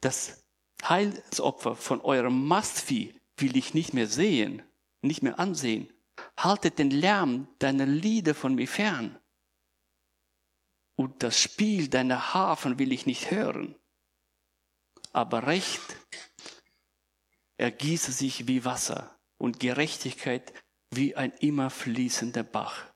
das 0.00 0.44
Heilsopfer 0.82 1.76
von 1.76 2.00
eurem 2.00 2.46
Mastvieh 2.46 3.18
will 3.36 3.56
ich 3.56 3.74
nicht 3.74 3.94
mehr 3.94 4.06
sehen, 4.06 4.62
nicht 5.00 5.22
mehr 5.22 5.38
ansehen. 5.38 5.92
Haltet 6.36 6.78
den 6.78 6.90
Lärm 6.90 7.48
deiner 7.58 7.86
Lieder 7.86 8.34
von 8.34 8.54
mir 8.54 8.68
fern. 8.68 9.18
Und 10.96 11.22
das 11.22 11.40
Spiel 11.40 11.88
deiner 11.88 12.34
Hafen 12.34 12.78
will 12.78 12.92
ich 12.92 13.06
nicht 13.06 13.30
hören. 13.30 13.74
Aber 15.12 15.46
Recht 15.46 15.96
ergieße 17.56 18.12
sich 18.12 18.46
wie 18.46 18.64
Wasser 18.64 19.18
und 19.38 19.60
Gerechtigkeit 19.60 20.52
wie 20.90 21.16
ein 21.16 21.32
immer 21.32 21.70
fließender 21.70 22.42
Bach. 22.42 22.93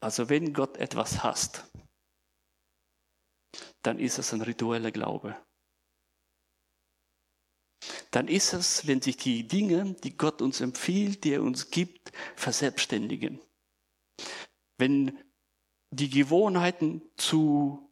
Also 0.00 0.28
wenn 0.28 0.52
Gott 0.52 0.76
etwas 0.76 1.22
hasst, 1.22 1.64
dann 3.82 3.98
ist 3.98 4.18
es 4.18 4.32
ein 4.32 4.42
ritueller 4.42 4.90
Glaube. 4.90 5.36
Dann 8.10 8.28
ist 8.28 8.52
es, 8.52 8.86
wenn 8.86 9.02
sich 9.02 9.16
die 9.16 9.46
Dinge, 9.46 9.94
die 10.02 10.16
Gott 10.16 10.42
uns 10.42 10.60
empfiehlt, 10.60 11.24
die 11.24 11.32
er 11.32 11.42
uns 11.42 11.70
gibt, 11.70 12.12
verselbstständigen. 12.34 13.40
Wenn 14.78 15.22
die 15.90 16.10
Gewohnheiten 16.10 17.02
zu 17.16 17.85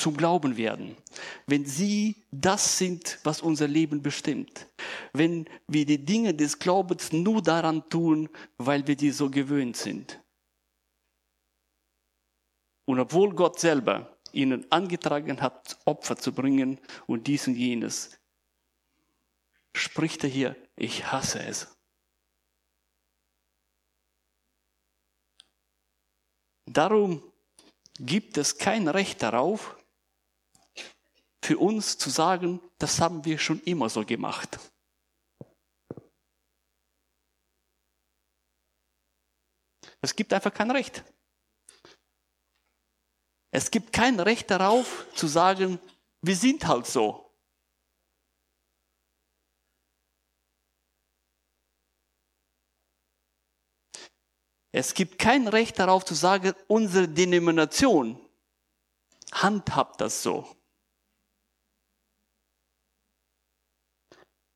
zum 0.00 0.16
Glauben 0.16 0.56
werden, 0.56 0.96
wenn 1.46 1.64
sie 1.64 2.24
das 2.30 2.78
sind, 2.78 3.18
was 3.22 3.40
unser 3.40 3.68
Leben 3.68 4.02
bestimmt, 4.02 4.68
wenn 5.12 5.48
wir 5.66 5.84
die 5.86 6.04
Dinge 6.04 6.34
des 6.34 6.58
Glaubens 6.58 7.12
nur 7.12 7.42
daran 7.42 7.88
tun, 7.88 8.28
weil 8.58 8.86
wir 8.86 8.96
die 8.96 9.10
so 9.10 9.30
gewöhnt 9.30 9.76
sind. 9.76 10.20
Und 12.86 12.98
obwohl 12.98 13.34
Gott 13.34 13.60
selber 13.60 14.18
ihnen 14.32 14.70
angetragen 14.70 15.40
hat, 15.40 15.78
Opfer 15.84 16.16
zu 16.16 16.32
bringen 16.32 16.80
und 17.06 17.26
dies 17.26 17.46
und 17.46 17.54
jenes, 17.54 18.18
spricht 19.74 20.24
er 20.24 20.30
hier, 20.30 20.56
ich 20.76 21.12
hasse 21.12 21.40
es. 21.42 21.68
Darum 26.66 27.22
gibt 27.98 28.38
es 28.38 28.56
kein 28.56 28.88
Recht 28.88 29.22
darauf, 29.22 29.76
für 31.42 31.58
uns 31.58 31.98
zu 31.98 32.10
sagen, 32.10 32.60
das 32.78 33.00
haben 33.00 33.24
wir 33.24 33.38
schon 33.38 33.60
immer 33.62 33.88
so 33.88 34.04
gemacht. 34.04 34.58
Es 40.02 40.14
gibt 40.16 40.32
einfach 40.32 40.52
kein 40.52 40.70
Recht. 40.70 41.04
Es 43.52 43.70
gibt 43.70 43.92
kein 43.92 44.20
Recht 44.20 44.50
darauf 44.50 45.06
zu 45.14 45.26
sagen, 45.26 45.78
wir 46.22 46.36
sind 46.36 46.66
halt 46.66 46.86
so. 46.86 47.26
Es 54.72 54.94
gibt 54.94 55.18
kein 55.18 55.48
Recht 55.48 55.78
darauf 55.80 56.04
zu 56.04 56.14
sagen, 56.14 56.54
unsere 56.68 57.08
Denomination 57.08 58.20
handhabt 59.32 60.00
das 60.00 60.22
so. 60.22 60.59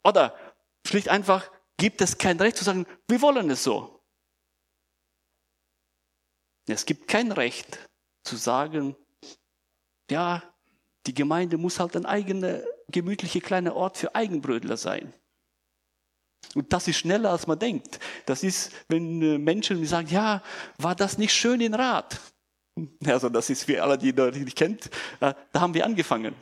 Oder 0.04 0.36
schlicht 0.86 1.08
einfach 1.08 1.50
gibt 1.76 2.00
es 2.00 2.18
kein 2.18 2.38
Recht 2.38 2.56
zu 2.56 2.64
sagen, 2.64 2.86
wir 3.08 3.20
wollen 3.20 3.50
es 3.50 3.64
so. 3.64 4.00
Es 6.66 6.86
gibt 6.86 7.08
kein 7.08 7.32
Recht 7.32 7.78
zu 8.22 8.36
sagen, 8.36 8.96
ja, 10.10 10.42
die 11.06 11.14
Gemeinde 11.14 11.58
muss 11.58 11.78
halt 11.78 11.96
ein 11.96 12.06
eigener, 12.06 12.62
gemütlicher 12.88 13.40
kleiner 13.40 13.74
Ort 13.74 13.98
für 13.98 14.14
Eigenbrötler 14.14 14.76
sein. 14.76 15.12
Und 16.54 16.72
das 16.72 16.88
ist 16.88 16.98
schneller, 16.98 17.30
als 17.30 17.46
man 17.46 17.58
denkt. 17.58 17.98
Das 18.26 18.42
ist, 18.42 18.72
wenn 18.88 19.20
äh, 19.22 19.38
Menschen 19.38 19.84
sagen, 19.86 20.08
ja, 20.08 20.42
war 20.78 20.94
das 20.94 21.18
nicht 21.18 21.32
schön 21.32 21.60
in 21.60 21.74
Rat? 21.74 22.20
Also 23.06 23.28
das 23.28 23.50
ist 23.50 23.64
für 23.64 23.80
alle, 23.80 23.96
die 23.96 24.12
das 24.12 24.34
nicht 24.34 24.56
kennt, 24.56 24.86
äh, 25.20 25.32
da 25.52 25.60
haben 25.60 25.74
wir 25.74 25.84
angefangen. 25.84 26.34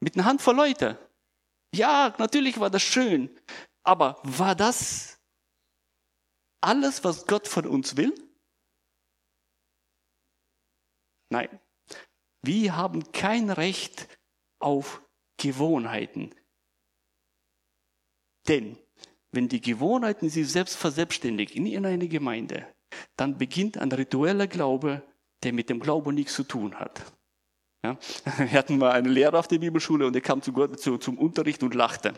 Mit 0.00 0.16
einer 0.16 0.26
Handvoll 0.26 0.54
Leute. 0.54 0.98
Ja, 1.74 2.14
natürlich 2.18 2.60
war 2.60 2.70
das 2.70 2.82
schön. 2.82 3.28
Aber 3.82 4.20
war 4.22 4.54
das 4.54 5.20
alles, 6.60 7.02
was 7.02 7.26
Gott 7.26 7.48
von 7.48 7.66
uns 7.66 7.96
will? 7.96 8.14
Nein. 11.30 11.60
Wir 12.42 12.76
haben 12.76 13.10
kein 13.10 13.50
Recht 13.50 14.06
auf 14.60 15.02
Gewohnheiten. 15.36 16.34
Denn 18.46 18.78
wenn 19.32 19.48
die 19.48 19.60
Gewohnheiten 19.60 20.28
sich 20.28 20.48
selbst 20.52 20.76
verselbstständigen 20.76 21.66
in 21.66 21.84
einer 21.84 22.06
Gemeinde, 22.06 22.72
dann 23.16 23.36
beginnt 23.36 23.78
ein 23.78 23.90
ritueller 23.90 24.46
Glaube, 24.46 25.02
der 25.42 25.52
mit 25.52 25.70
dem 25.70 25.80
Glauben 25.80 26.14
nichts 26.14 26.34
zu 26.34 26.44
tun 26.44 26.78
hat. 26.78 27.02
Ja? 27.84 27.98
Wir 28.38 28.58
hatten 28.58 28.78
mal 28.78 28.92
einen 28.92 29.12
Lehrer 29.12 29.38
auf 29.38 29.46
der 29.46 29.58
Bibelschule 29.58 30.06
und 30.06 30.14
der 30.14 30.22
kam 30.22 30.42
zu 30.42 30.52
zu, 30.76 30.98
zum 30.98 31.18
Unterricht 31.18 31.62
und 31.62 31.74
lachte. 31.74 32.14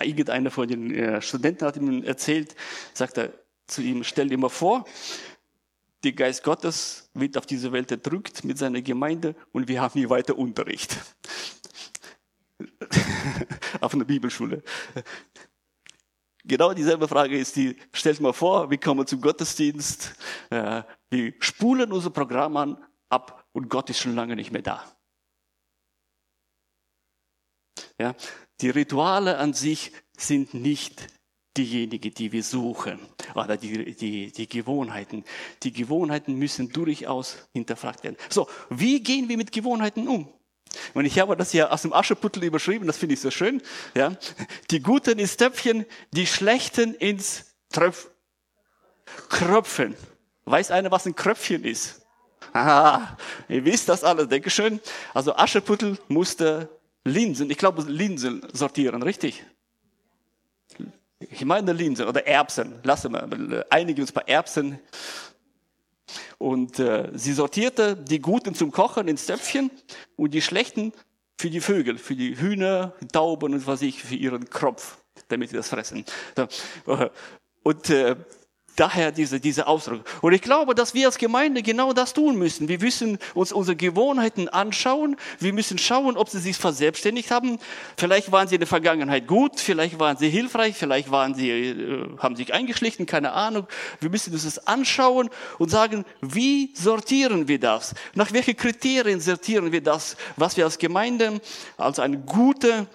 Irgendeiner 0.00 0.50
von 0.50 0.68
den 0.68 0.94
äh, 0.94 1.20
Studenten 1.20 1.66
hat 1.66 1.76
ihm 1.76 2.04
erzählt, 2.04 2.54
sagt 2.94 3.18
er 3.18 3.32
zu 3.66 3.82
ihm, 3.82 4.04
stell 4.04 4.28
dir 4.28 4.38
mal 4.38 4.48
vor, 4.48 4.84
der 6.04 6.12
Geist 6.12 6.42
Gottes 6.44 7.10
wird 7.14 7.36
auf 7.36 7.46
diese 7.46 7.72
Welt 7.72 7.90
erdrückt 7.90 8.44
mit 8.44 8.58
seiner 8.58 8.80
Gemeinde 8.80 9.34
und 9.52 9.68
wir 9.68 9.80
haben 9.80 9.98
hier 9.98 10.10
weiter 10.10 10.36
Unterricht. 10.38 10.96
auf 13.80 13.94
einer 13.94 14.04
Bibelschule. 14.04 14.62
Genau 16.44 16.72
dieselbe 16.72 17.06
Frage 17.06 17.38
ist 17.38 17.56
die, 17.56 17.76
stellt 17.92 18.20
mal 18.20 18.32
vor, 18.32 18.70
wir 18.70 18.78
kommen 18.78 19.06
zum 19.06 19.20
Gottesdienst, 19.20 20.14
äh, 20.50 20.82
wir 21.10 21.34
spulen 21.38 21.92
unser 21.92 22.10
Programm 22.10 22.56
an, 22.56 22.78
ab 23.10 23.39
und 23.52 23.68
Gott 23.68 23.90
ist 23.90 24.00
schon 24.00 24.14
lange 24.14 24.36
nicht 24.36 24.50
mehr 24.50 24.62
da. 24.62 24.84
Ja, 27.98 28.14
die 28.60 28.70
Rituale 28.70 29.38
an 29.38 29.52
sich 29.52 29.92
sind 30.16 30.54
nicht 30.54 31.08
diejenigen, 31.56 32.14
die 32.14 32.32
wir 32.32 32.42
suchen, 32.42 32.98
oder 33.34 33.56
die, 33.56 33.94
die, 33.94 34.32
die 34.32 34.48
Gewohnheiten. 34.48 35.24
Die 35.62 35.72
Gewohnheiten 35.72 36.34
müssen 36.34 36.70
durchaus 36.70 37.48
hinterfragt 37.52 38.04
werden. 38.04 38.16
So, 38.28 38.48
wie 38.70 39.02
gehen 39.02 39.28
wir 39.28 39.36
mit 39.36 39.52
Gewohnheiten 39.52 40.08
um? 40.08 40.32
Und 40.94 41.04
ich 41.04 41.18
habe 41.18 41.36
das 41.36 41.50
hier 41.50 41.72
aus 41.72 41.82
dem 41.82 41.92
Ascheputtel 41.92 42.44
überschrieben, 42.44 42.86
das 42.86 42.98
finde 42.98 43.14
ich 43.14 43.20
so 43.20 43.30
schön. 43.30 43.60
Ja? 43.94 44.16
Die 44.70 44.80
Guten 44.80 45.18
ins 45.18 45.36
Töpfchen, 45.36 45.84
die 46.12 46.26
Schlechten 46.26 46.94
ins 46.94 47.56
Tröpf 47.70 48.10
Kröpfen. 49.28 49.96
Weiß 50.44 50.70
einer, 50.70 50.90
was 50.90 51.06
ein 51.06 51.16
Kröpfchen 51.16 51.64
ist? 51.64 51.99
Aha, 52.52 53.16
ihr 53.48 53.64
wisst 53.64 53.88
das 53.88 54.04
alle, 54.04 54.26
denke 54.26 54.50
schön. 54.50 54.80
Also 55.14 55.34
Ascheputtel 55.34 55.98
musste 56.08 56.68
Linsen, 57.04 57.50
ich 57.50 57.58
glaube 57.58 57.82
Linsen 57.82 58.42
sortieren, 58.52 59.02
richtig? 59.02 59.44
Ich 61.18 61.44
meine 61.44 61.72
Linsen 61.72 62.06
oder 62.06 62.26
Erbsen. 62.26 62.80
Lassen 62.82 63.12
wir, 63.12 63.66
einige 63.70 64.00
uns 64.00 64.12
bei 64.12 64.22
Erbsen. 64.22 64.78
Und 66.38 66.78
äh, 66.78 67.10
sie 67.14 67.34
sortierte 67.34 67.94
die 67.94 68.20
Guten 68.20 68.54
zum 68.54 68.72
Kochen 68.72 69.06
ins 69.06 69.26
Töpfchen 69.26 69.70
und 70.16 70.32
die 70.32 70.42
Schlechten 70.42 70.92
für 71.38 71.50
die 71.50 71.60
Vögel, 71.60 71.98
für 71.98 72.16
die 72.16 72.38
Hühner, 72.38 72.94
Tauben 73.12 73.54
und 73.54 73.66
was 73.66 73.82
ich, 73.82 74.02
für 74.02 74.14
ihren 74.14 74.48
Kropf, 74.50 74.98
damit 75.28 75.50
sie 75.50 75.56
das 75.56 75.68
fressen. 75.68 76.04
Und 77.62 77.90
äh, 77.90 78.16
Daher 78.80 79.12
diese, 79.12 79.40
diese 79.40 79.66
Ausdruck. 79.66 80.00
Und 80.22 80.32
ich 80.32 80.40
glaube, 80.40 80.74
dass 80.74 80.94
wir 80.94 81.04
als 81.04 81.18
Gemeinde 81.18 81.62
genau 81.62 81.92
das 81.92 82.14
tun 82.14 82.36
müssen. 82.36 82.66
Wir 82.66 82.78
müssen 82.78 83.18
uns 83.34 83.52
unsere 83.52 83.76
Gewohnheiten 83.76 84.48
anschauen. 84.48 85.16
Wir 85.38 85.52
müssen 85.52 85.76
schauen, 85.76 86.16
ob 86.16 86.30
sie 86.30 86.38
sich 86.38 86.56
verselbstständigt 86.56 87.30
haben. 87.30 87.58
Vielleicht 87.98 88.32
waren 88.32 88.48
sie 88.48 88.54
in 88.54 88.62
der 88.62 88.66
Vergangenheit 88.66 89.26
gut, 89.26 89.60
vielleicht 89.60 89.98
waren 89.98 90.16
sie 90.16 90.30
hilfreich, 90.30 90.76
vielleicht 90.78 91.10
waren 91.10 91.34
sie, 91.34 91.50
äh, 91.50 92.16
haben 92.20 92.36
sich 92.36 92.54
eingeschlichen, 92.54 93.04
keine 93.04 93.32
Ahnung. 93.32 93.66
Wir 94.00 94.08
müssen 94.08 94.32
uns 94.32 94.44
das 94.44 94.66
anschauen 94.66 95.28
und 95.58 95.68
sagen, 95.68 96.06
wie 96.22 96.74
sortieren 96.74 97.48
wir 97.48 97.60
das? 97.60 97.94
Nach 98.14 98.32
welchen 98.32 98.56
Kriterien 98.56 99.20
sortieren 99.20 99.72
wir 99.72 99.82
das, 99.82 100.16
was 100.36 100.56
wir 100.56 100.64
als 100.64 100.78
Gemeinde 100.78 101.42
als 101.76 101.98
eine 101.98 102.18
gute 102.18 102.86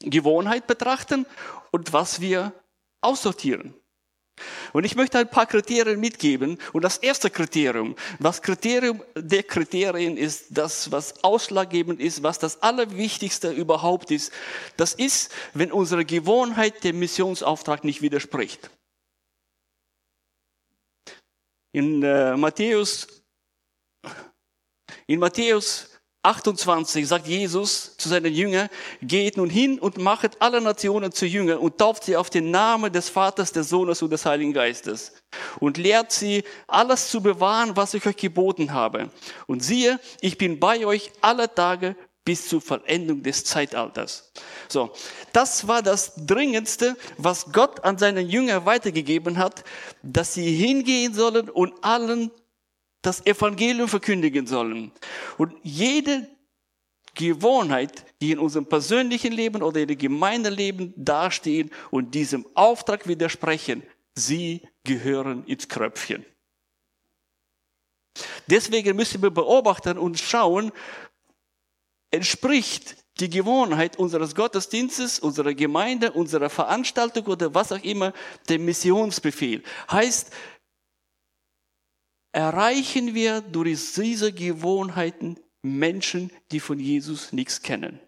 Gewohnheit 0.00 0.66
betrachten 0.66 1.26
und 1.70 1.92
was 1.92 2.22
wir 2.22 2.54
aussortieren? 3.02 3.74
Und 4.72 4.84
ich 4.84 4.96
möchte 4.96 5.18
ein 5.18 5.30
paar 5.30 5.46
Kriterien 5.46 5.98
mitgeben. 5.98 6.58
Und 6.72 6.82
das 6.82 6.98
erste 6.98 7.30
Kriterium, 7.30 7.96
was 8.18 8.42
Kriterium 8.42 9.02
der 9.14 9.42
Kriterien 9.42 10.16
ist, 10.16 10.46
das, 10.50 10.92
was 10.92 11.24
ausschlaggebend 11.24 12.00
ist, 12.00 12.22
was 12.22 12.38
das 12.38 12.62
Allerwichtigste 12.62 13.50
überhaupt 13.50 14.10
ist, 14.10 14.32
das 14.76 14.92
ist, 14.92 15.32
wenn 15.54 15.72
unsere 15.72 16.04
Gewohnheit 16.04 16.84
dem 16.84 16.98
Missionsauftrag 16.98 17.84
nicht 17.84 18.02
widerspricht. 18.02 18.70
In 21.72 22.02
äh, 22.02 22.36
Matthäus, 22.36 23.06
in 25.06 25.18
Matthäus 25.18 25.95
28 26.26 27.06
sagt 27.06 27.28
Jesus 27.28 27.96
zu 27.96 28.08
seinen 28.08 28.34
Jüngern, 28.34 28.68
geht 29.00 29.36
nun 29.36 29.48
hin 29.48 29.78
und 29.78 29.98
machet 29.98 30.36
alle 30.40 30.60
Nationen 30.60 31.12
zu 31.12 31.24
Jüngern 31.24 31.58
und 31.58 31.78
tauft 31.78 32.04
sie 32.04 32.16
auf 32.16 32.30
den 32.30 32.50
Namen 32.50 32.92
des 32.92 33.08
Vaters, 33.08 33.52
des 33.52 33.68
Sohnes 33.68 34.02
und 34.02 34.10
des 34.10 34.26
Heiligen 34.26 34.52
Geistes 34.52 35.12
und 35.60 35.78
lehrt 35.78 36.12
sie, 36.12 36.42
alles 36.66 37.10
zu 37.10 37.20
bewahren, 37.20 37.76
was 37.76 37.94
ich 37.94 38.04
euch 38.06 38.16
geboten 38.16 38.72
habe. 38.72 39.10
Und 39.46 39.62
siehe, 39.62 40.00
ich 40.20 40.36
bin 40.36 40.58
bei 40.58 40.84
euch 40.84 41.12
alle 41.20 41.52
Tage 41.54 41.96
bis 42.24 42.48
zur 42.48 42.60
Vollendung 42.60 43.22
des 43.22 43.44
Zeitalters. 43.44 44.32
So, 44.68 44.90
das 45.32 45.68
war 45.68 45.80
das 45.80 46.12
Dringendste, 46.16 46.96
was 47.18 47.52
Gott 47.52 47.84
an 47.84 47.98
seinen 47.98 48.28
Jünger 48.28 48.66
weitergegeben 48.66 49.38
hat, 49.38 49.62
dass 50.02 50.34
sie 50.34 50.56
hingehen 50.56 51.14
sollen 51.14 51.48
und 51.48 51.72
allen 51.82 52.32
das 53.06 53.24
Evangelium 53.24 53.88
verkündigen 53.88 54.46
sollen. 54.46 54.92
Und 55.38 55.54
jede 55.62 56.28
Gewohnheit, 57.14 58.04
die 58.20 58.32
in 58.32 58.38
unserem 58.38 58.66
persönlichen 58.66 59.32
Leben 59.32 59.62
oder 59.62 59.80
in 59.80 59.88
dem 59.88 59.98
Gemeindeleben 59.98 60.92
dastehen 60.96 61.70
und 61.90 62.14
diesem 62.14 62.46
Auftrag 62.54 63.06
widersprechen, 63.06 63.82
sie 64.14 64.68
gehören 64.84 65.44
ins 65.44 65.68
Kröpfchen. 65.68 66.24
Deswegen 68.46 68.96
müssen 68.96 69.22
wir 69.22 69.30
beobachten 69.30 69.98
und 69.98 70.18
schauen, 70.18 70.72
entspricht 72.10 72.96
die 73.18 73.30
Gewohnheit 73.30 73.98
unseres 73.98 74.34
Gottesdienstes, 74.34 75.18
unserer 75.18 75.54
Gemeinde, 75.54 76.12
unserer 76.12 76.50
Veranstaltung 76.50 77.26
oder 77.26 77.54
was 77.54 77.72
auch 77.72 77.82
immer 77.82 78.12
dem 78.48 78.64
Missionsbefehl. 78.64 79.62
Heißt, 79.90 80.30
erreichen 82.36 83.14
wir 83.14 83.40
durch 83.40 83.94
diese 83.94 84.30
Gewohnheiten 84.30 85.40
Menschen, 85.62 86.30
die 86.52 86.60
von 86.60 86.78
Jesus 86.78 87.32
nichts 87.32 87.62
kennen. 87.62 87.98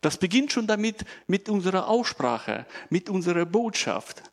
Das 0.00 0.18
beginnt 0.18 0.50
schon 0.50 0.66
damit, 0.66 1.04
mit 1.28 1.48
unserer 1.48 1.86
Aussprache, 1.86 2.66
mit 2.90 3.08
unserer 3.08 3.46
Botschaft. 3.46 4.24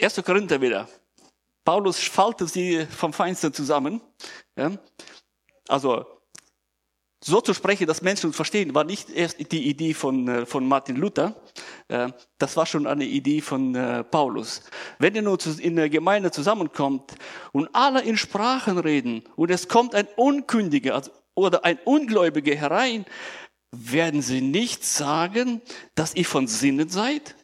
1. 0.00 0.22
Korinther 0.24 0.60
wieder. 0.60 0.88
Paulus 1.64 1.98
faltet 1.98 2.50
sie 2.50 2.86
vom 2.86 3.12
Feinsten 3.12 3.52
zusammen. 3.52 4.00
Also 5.66 6.21
so 7.24 7.40
zu 7.40 7.54
sprechen, 7.54 7.86
dass 7.86 8.02
Menschen 8.02 8.26
uns 8.26 8.36
verstehen, 8.36 8.74
war 8.74 8.84
nicht 8.84 9.10
erst 9.10 9.52
die 9.52 9.68
Idee 9.68 9.94
von, 9.94 10.28
äh, 10.28 10.46
von 10.46 10.66
Martin 10.66 10.96
Luther. 10.96 11.34
Äh, 11.88 12.10
das 12.38 12.56
war 12.56 12.66
schon 12.66 12.86
eine 12.86 13.04
Idee 13.04 13.40
von 13.40 13.74
äh, 13.74 14.02
Paulus. 14.04 14.62
Wenn 14.98 15.14
ihr 15.14 15.22
nun 15.22 15.38
in 15.58 15.76
der 15.76 15.88
Gemeinde 15.88 16.30
zusammenkommt 16.30 17.14
und 17.52 17.68
alle 17.72 18.02
in 18.02 18.16
Sprachen 18.16 18.78
reden 18.78 19.22
und 19.36 19.50
es 19.50 19.68
kommt 19.68 19.94
ein 19.94 20.08
Unkündiger 20.16 21.02
oder 21.34 21.64
ein 21.64 21.78
Ungläubiger 21.84 22.54
herein, 22.54 23.04
werden 23.70 24.20
sie 24.20 24.40
nicht 24.40 24.84
sagen, 24.84 25.62
dass 25.94 26.14
ihr 26.14 26.26
von 26.26 26.46
Sinnen 26.46 26.88
seid? 26.88 27.36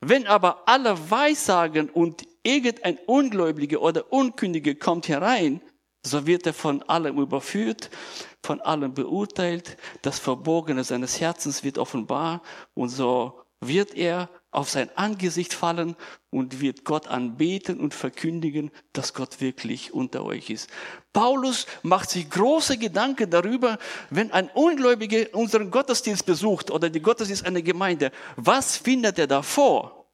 Wenn 0.00 0.26
aber 0.26 0.68
alle 0.68 1.10
Weissagen 1.10 1.88
und 1.88 2.26
irgendein 2.42 2.98
Ungläubiger 3.06 3.80
oder 3.80 4.12
Unkündiger 4.12 4.74
kommt 4.74 5.08
herein, 5.08 5.60
so 6.02 6.26
wird 6.26 6.46
er 6.46 6.54
von 6.54 6.82
allem 6.84 7.18
überführt, 7.18 7.90
von 8.42 8.60
allem 8.60 8.94
beurteilt, 8.94 9.76
das 10.02 10.18
Verborgene 10.18 10.84
seines 10.84 11.20
Herzens 11.20 11.62
wird 11.62 11.78
offenbar 11.78 12.42
und 12.74 12.88
so 12.88 13.40
wird 13.60 13.94
er 13.94 14.28
auf 14.50 14.68
sein 14.68 14.90
Angesicht 14.96 15.54
fallen 15.54 15.96
und 16.30 16.60
wird 16.60 16.84
Gott 16.84 17.06
anbeten 17.06 17.80
und 17.80 17.94
verkündigen, 17.94 18.70
dass 18.92 19.14
Gott 19.14 19.40
wirklich 19.40 19.94
unter 19.94 20.24
euch 20.24 20.50
ist. 20.50 20.68
Paulus 21.12 21.66
macht 21.82 22.10
sich 22.10 22.28
große 22.28 22.76
Gedanken 22.76 23.30
darüber, 23.30 23.78
wenn 24.10 24.30
ein 24.30 24.50
Ungläubiger 24.50 25.32
unseren 25.32 25.70
Gottesdienst 25.70 26.26
besucht 26.26 26.70
oder 26.70 26.90
die 26.90 27.00
Gottesdienst 27.00 27.46
einer 27.46 27.62
Gemeinde, 27.62 28.12
was 28.36 28.76
findet 28.76 29.18
er 29.18 29.26
da 29.26 29.42
vor? 29.42 30.10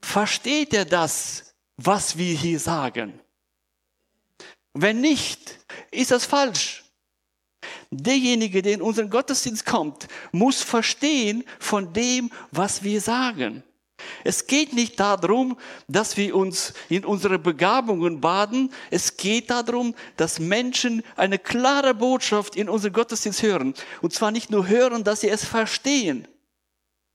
Versteht 0.00 0.72
er 0.72 0.84
das, 0.84 1.54
was 1.76 2.16
wir 2.16 2.34
hier 2.34 2.60
sagen? 2.60 3.20
Wenn 4.78 5.00
nicht, 5.00 5.58
ist 5.90 6.10
das 6.10 6.26
falsch. 6.26 6.84
Derjenige, 7.90 8.60
der 8.60 8.74
in 8.74 8.82
unseren 8.82 9.08
Gottesdienst 9.08 9.64
kommt, 9.64 10.06
muss 10.32 10.62
verstehen 10.62 11.44
von 11.58 11.94
dem, 11.94 12.30
was 12.50 12.82
wir 12.82 13.00
sagen. 13.00 13.62
Es 14.22 14.46
geht 14.46 14.74
nicht 14.74 15.00
darum, 15.00 15.58
dass 15.88 16.18
wir 16.18 16.36
uns 16.36 16.74
in 16.90 17.06
unsere 17.06 17.38
Begabungen 17.38 18.20
baden. 18.20 18.70
Es 18.90 19.16
geht 19.16 19.48
darum, 19.48 19.94
dass 20.18 20.38
Menschen 20.38 21.02
eine 21.16 21.38
klare 21.38 21.94
Botschaft 21.94 22.54
in 22.54 22.68
unseren 22.68 22.92
Gottesdienst 22.92 23.42
hören. 23.42 23.72
Und 24.02 24.12
zwar 24.12 24.30
nicht 24.30 24.50
nur 24.50 24.68
hören, 24.68 25.04
dass 25.04 25.22
sie 25.22 25.30
es 25.30 25.46
verstehen, 25.46 26.28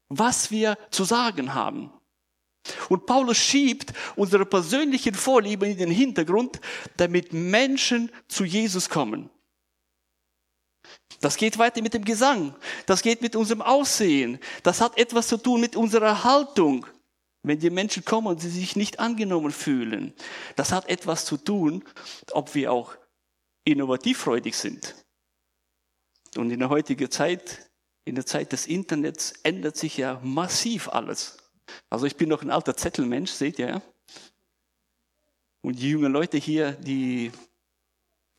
was 0.10 0.50
wir 0.50 0.80
zu 0.89 1.04
sagen 1.04 1.54
haben. 1.54 1.93
Und 2.89 3.06
Paulus 3.06 3.38
schiebt 3.38 3.93
unsere 4.15 4.45
persönlichen 4.45 5.15
Vorlieben 5.15 5.71
in 5.71 5.78
den 5.78 5.91
Hintergrund, 5.91 6.60
damit 6.97 7.34
Menschen 7.34 8.12
zu 8.28 8.43
Jesus 8.43 8.89
kommen. 8.89 9.30
Das 11.21 11.38
geht 11.38 11.58
weiter 11.58 11.82
mit 11.82 11.93
dem 11.93 12.04
Gesang. 12.04 12.56
Das 12.86 13.02
geht 13.02 13.21
mit 13.21 13.36
unserem 13.36 13.62
Aussehen. 13.62 14.39
Das 14.63 14.82
hat 14.82 14.97
etwas 14.97 15.28
zu 15.28 15.38
tun 15.38 15.62
mit 15.62 15.76
unserer 15.76 16.24
Haltung. 16.24 16.86
Wenn 17.43 17.60
die 17.60 17.69
Menschen 17.69 18.06
kommen 18.06 18.28
und 18.28 18.39
sie 18.39 18.50
sich 18.50 18.76
nicht 18.76 19.00
angenommen 19.00 19.52
fühlen, 19.52 20.13
das 20.56 20.71
hat 20.71 20.88
etwas 20.89 21.26
zu 21.26 21.38
tun, 21.38 21.84
ob 22.34 22.54
wir 22.54 22.71
auch 22.71 22.95
innovativfreudig 23.63 24.56
sind. 24.56 24.95
Und 26.38 26.52
in 26.52 26.60
der 26.60 26.69
heutigen 26.69 27.10
Zeit, 27.10 27.71
in 28.06 28.15
der 28.15 28.26
Zeit 28.26 28.52
des 28.52 28.67
Internets, 28.67 29.34
ändert 29.43 29.76
sich 29.76 29.97
ja 29.97 30.19
massiv 30.24 30.88
alles. 30.89 31.41
Also 31.90 32.06
ich 32.06 32.16
bin 32.16 32.30
noch 32.30 32.42
ein 32.42 32.52
alter 32.52 32.76
Zettelmensch, 32.76 33.32
seht 33.32 33.60
ihr 33.60 33.68
ja? 33.68 33.82
Und 35.62 35.80
die 35.80 35.92
jungen 35.92 36.12
Leute 36.12 36.38
hier, 36.38 36.72
die 36.74 37.32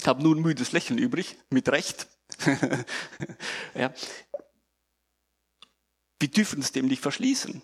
haben 0.04 0.22
nur 0.22 0.34
ein 0.34 0.42
müdes 0.42 0.72
Lächeln 0.72 0.98
übrig, 0.98 1.36
mit 1.50 1.68
Recht. 1.68 2.08
ja. 3.74 3.92
Wir 6.18 6.28
dürfen 6.28 6.60
es 6.60 6.72
dem 6.72 6.86
nicht 6.86 7.02
verschließen. 7.02 7.62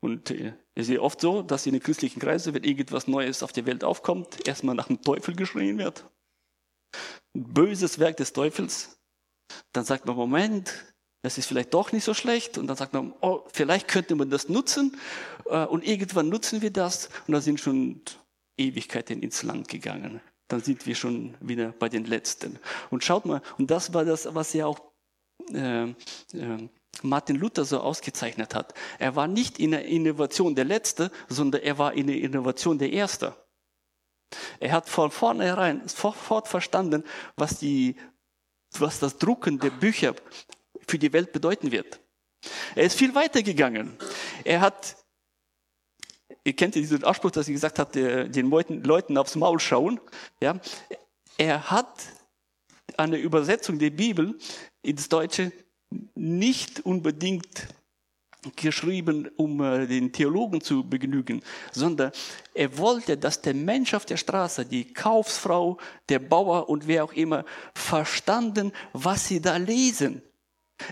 Und 0.00 0.30
äh, 0.30 0.54
es 0.74 0.88
ist 0.88 0.98
oft 0.98 1.20
so, 1.20 1.42
dass 1.42 1.66
in 1.66 1.74
den 1.74 1.82
christlichen 1.82 2.20
Kreisen, 2.20 2.54
wenn 2.54 2.64
irgendwas 2.64 3.06
Neues 3.06 3.42
auf 3.42 3.52
der 3.52 3.66
Welt 3.66 3.84
aufkommt, 3.84 4.46
erstmal 4.48 4.74
nach 4.74 4.88
dem 4.88 5.00
Teufel 5.00 5.36
geschrien 5.36 5.78
wird. 5.78 6.04
Ein 7.34 7.52
böses 7.52 7.98
Werk 7.98 8.16
des 8.16 8.32
Teufels. 8.32 8.98
Dann 9.72 9.84
sagt 9.84 10.06
man, 10.06 10.16
Moment, 10.16 10.91
das 11.22 11.38
ist 11.38 11.46
vielleicht 11.46 11.72
doch 11.72 11.92
nicht 11.92 12.04
so 12.04 12.14
schlecht. 12.14 12.58
Und 12.58 12.66
dann 12.66 12.76
sagt 12.76 12.92
man, 12.92 13.14
oh, 13.20 13.44
vielleicht 13.52 13.88
könnte 13.88 14.14
man 14.16 14.28
das 14.28 14.48
nutzen. 14.48 14.96
Äh, 15.46 15.64
und 15.64 15.86
irgendwann 15.86 16.28
nutzen 16.28 16.62
wir 16.62 16.70
das. 16.70 17.08
Und 17.26 17.34
da 17.34 17.40
sind 17.40 17.60
schon 17.60 18.02
Ewigkeiten 18.56 19.22
ins 19.22 19.42
Land 19.42 19.68
gegangen. 19.68 20.20
Dann 20.48 20.60
sind 20.60 20.84
wir 20.86 20.94
schon 20.94 21.34
wieder 21.40 21.72
bei 21.78 21.88
den 21.88 22.04
Letzten. 22.04 22.58
Und 22.90 23.04
schaut 23.04 23.24
mal, 23.24 23.40
und 23.56 23.70
das 23.70 23.94
war 23.94 24.04
das, 24.04 24.34
was 24.34 24.52
ja 24.52 24.66
auch 24.66 24.80
äh, 25.54 25.84
äh, 25.84 25.94
Martin 27.02 27.36
Luther 27.36 27.64
so 27.64 27.80
ausgezeichnet 27.80 28.54
hat. 28.54 28.74
Er 28.98 29.16
war 29.16 29.28
nicht 29.28 29.58
in 29.58 29.70
der 29.70 29.84
Innovation 29.86 30.54
der 30.54 30.64
Letzte, 30.64 31.10
sondern 31.28 31.62
er 31.62 31.78
war 31.78 31.94
in 31.94 32.08
der 32.08 32.18
Innovation 32.18 32.78
der 32.78 32.92
Erste. 32.92 33.34
Er 34.60 34.72
hat 34.72 34.88
von 34.88 35.10
vornherein 35.10 35.86
sofort 35.86 36.48
verstanden, 36.48 37.04
was, 37.36 37.58
die, 37.58 37.96
was 38.78 38.98
das 38.98 39.18
Drucken 39.18 39.58
der 39.58 39.70
Bücher 39.70 40.14
für 40.86 40.98
die 40.98 41.12
Welt 41.12 41.32
bedeuten 41.32 41.72
wird. 41.72 42.00
Er 42.74 42.84
ist 42.84 42.98
viel 42.98 43.14
weiter 43.14 43.42
gegangen. 43.42 43.96
Er 44.44 44.60
hat, 44.60 44.96
ihr 46.44 46.54
kennt 46.54 46.74
ja 46.74 46.80
diesen 46.80 47.04
Ausspruch, 47.04 47.30
dass 47.30 47.48
er 47.48 47.54
gesagt 47.54 47.78
hat, 47.78 47.94
den 47.94 48.50
Leuten 48.50 49.18
aufs 49.18 49.36
Maul 49.36 49.60
schauen. 49.60 50.00
Ja, 50.40 50.60
er 51.38 51.70
hat 51.70 52.02
eine 52.96 53.18
Übersetzung 53.18 53.78
der 53.78 53.90
Bibel 53.90 54.38
ins 54.82 55.08
Deutsche 55.08 55.52
nicht 56.14 56.80
unbedingt 56.80 57.68
geschrieben, 58.56 59.30
um 59.36 59.62
äh, 59.62 59.86
den 59.86 60.12
Theologen 60.12 60.60
zu 60.60 60.82
begnügen, 60.82 61.42
sondern 61.70 62.10
er 62.54 62.76
wollte, 62.76 63.16
dass 63.16 63.40
der 63.40 63.54
Mensch 63.54 63.94
auf 63.94 64.04
der 64.04 64.16
Straße, 64.16 64.66
die 64.66 64.92
Kaufsfrau, 64.92 65.78
der 66.08 66.18
Bauer 66.18 66.68
und 66.68 66.88
wer 66.88 67.04
auch 67.04 67.12
immer, 67.12 67.44
verstanden, 67.74 68.72
was 68.92 69.28
sie 69.28 69.40
da 69.40 69.56
lesen. 69.56 70.22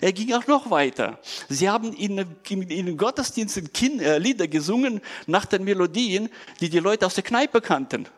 Er 0.00 0.12
ging 0.12 0.32
auch 0.32 0.46
noch 0.46 0.70
weiter. 0.70 1.18
Sie 1.48 1.68
haben 1.68 1.92
in, 1.92 2.18
in, 2.48 2.96
Gottesdiensten 2.96 3.72
kind, 3.72 4.00
äh, 4.02 4.18
Lieder 4.18 4.48
gesungen 4.48 5.00
nach 5.26 5.46
den 5.46 5.64
Melodien, 5.64 6.28
die 6.60 6.68
die 6.68 6.78
Leute 6.78 7.06
aus 7.06 7.14
der 7.14 7.24
Kneipe 7.24 7.60
kannten. 7.60 8.08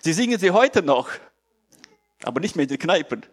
Sie 0.00 0.12
singen 0.12 0.38
sie 0.38 0.50
heute 0.50 0.82
noch, 0.82 1.10
aber 2.22 2.40
nicht 2.40 2.56
mehr 2.56 2.64
in 2.64 2.68
den 2.68 2.78
Kneipen. 2.78 3.24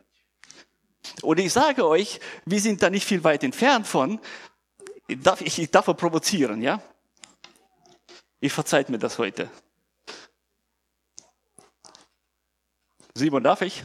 Und 1.21 1.39
ich 1.39 1.51
sage 1.51 1.87
euch, 1.87 2.19
wir 2.45 2.59
sind 2.59 2.81
da 2.81 2.89
nicht 2.89 3.05
viel 3.05 3.23
weit 3.23 3.43
entfernt 3.43 3.87
von. 3.87 4.19
Ich 5.07 5.19
darf, 5.19 5.41
ich, 5.41 5.59
ich 5.59 5.69
darf 5.69 5.85
provozieren, 5.85 6.61
ja? 6.61 6.81
Ihr 8.39 8.49
verzeiht 8.49 8.89
mir 8.89 8.97
das 8.97 9.19
heute. 9.19 9.49
Simon, 13.13 13.43
darf 13.43 13.61
ich? 13.61 13.83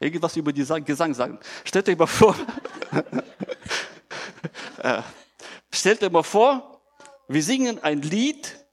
Irgendwas 0.00 0.36
über 0.36 0.52
die 0.52 0.64
Gesang 0.84 1.14
sagen. 1.14 1.38
Stellt 1.64 1.88
euch 1.88 1.98
mal 1.98 2.06
vor, 2.06 2.36
äh, 4.82 5.02
stellt 5.72 6.02
euch 6.02 6.10
mal 6.10 6.22
vor, 6.22 6.80
wir 7.28 7.42
singen 7.42 7.82
ein 7.82 8.02
Lied 8.02 8.64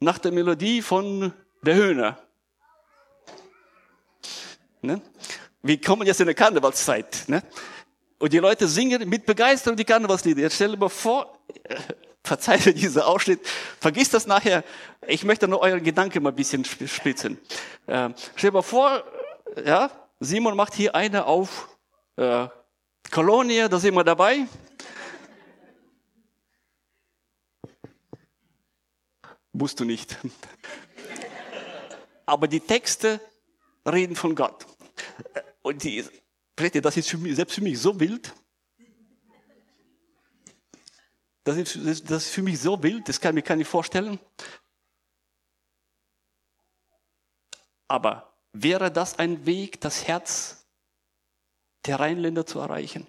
nach 0.00 0.18
der 0.18 0.32
Melodie 0.32 0.82
von 0.82 1.32
der 1.62 1.74
Höhner. 1.74 2.18
Ne? 4.80 5.00
Wir 5.62 5.80
kommen 5.80 6.06
jetzt 6.06 6.20
in 6.20 6.26
der 6.26 6.34
Karnevalszeit. 6.34 7.24
Ne? 7.28 7.42
Und 8.18 8.32
die 8.32 8.38
Leute 8.38 8.66
singen 8.66 9.08
mit 9.08 9.26
Begeisterung 9.26 9.76
die 9.76 9.84
Karnevalslieder. 9.84 10.42
Jetzt 10.42 10.56
stellt 10.56 10.72
euch 10.72 10.78
mal 10.78 10.88
vor, 10.88 11.38
verzeiht 12.24 12.66
mir 12.66 12.74
diesen 12.74 13.02
Ausschnitt, 13.02 13.40
vergiss 13.80 14.10
das 14.10 14.26
nachher. 14.26 14.64
Ich 15.06 15.24
möchte 15.24 15.46
nur 15.46 15.60
euren 15.60 15.82
Gedanken 15.82 16.22
mal 16.22 16.30
ein 16.30 16.36
bisschen 16.36 16.64
spitzen. 16.64 17.38
Äh, 17.86 18.10
stellt 18.34 18.54
mal 18.54 18.62
vor, 18.62 19.04
ja, 19.64 19.90
Simon 20.24 20.54
macht 20.54 20.74
hier 20.74 20.94
eine 20.94 21.26
auf 21.26 21.76
äh, 22.14 22.46
Kolonie, 23.10 23.68
da 23.68 23.80
sind 23.80 23.94
wir 23.94 24.04
dabei. 24.04 24.46
Musst 29.52 29.80
du 29.80 29.84
nicht. 29.84 30.16
Aber 32.24 32.46
die 32.46 32.60
Texte 32.60 33.20
reden 33.84 34.14
von 34.14 34.36
Gott. 34.36 34.64
Und 35.60 35.82
die, 35.82 36.04
das 36.54 36.96
ist 36.96 37.10
für 37.10 37.18
mich, 37.18 37.34
selbst 37.34 37.56
für 37.56 37.62
mich 37.62 37.80
so 37.80 37.98
wild. 37.98 38.32
Das 41.42 41.56
ist, 41.56 41.74
das 42.08 42.26
ist 42.26 42.28
für 42.28 42.42
mich 42.42 42.60
so 42.60 42.80
wild, 42.80 43.08
das 43.08 43.20
kann 43.20 43.36
ich 43.36 43.42
mir 43.42 43.48
gar 43.48 43.56
nicht 43.56 43.68
vorstellen. 43.68 44.20
Aber 47.88 48.31
Wäre 48.52 48.90
das 48.90 49.18
ein 49.18 49.46
Weg, 49.46 49.80
das 49.80 50.06
Herz 50.06 50.66
der 51.86 52.00
Rheinländer 52.00 52.46
zu 52.46 52.58
erreichen? 52.60 53.06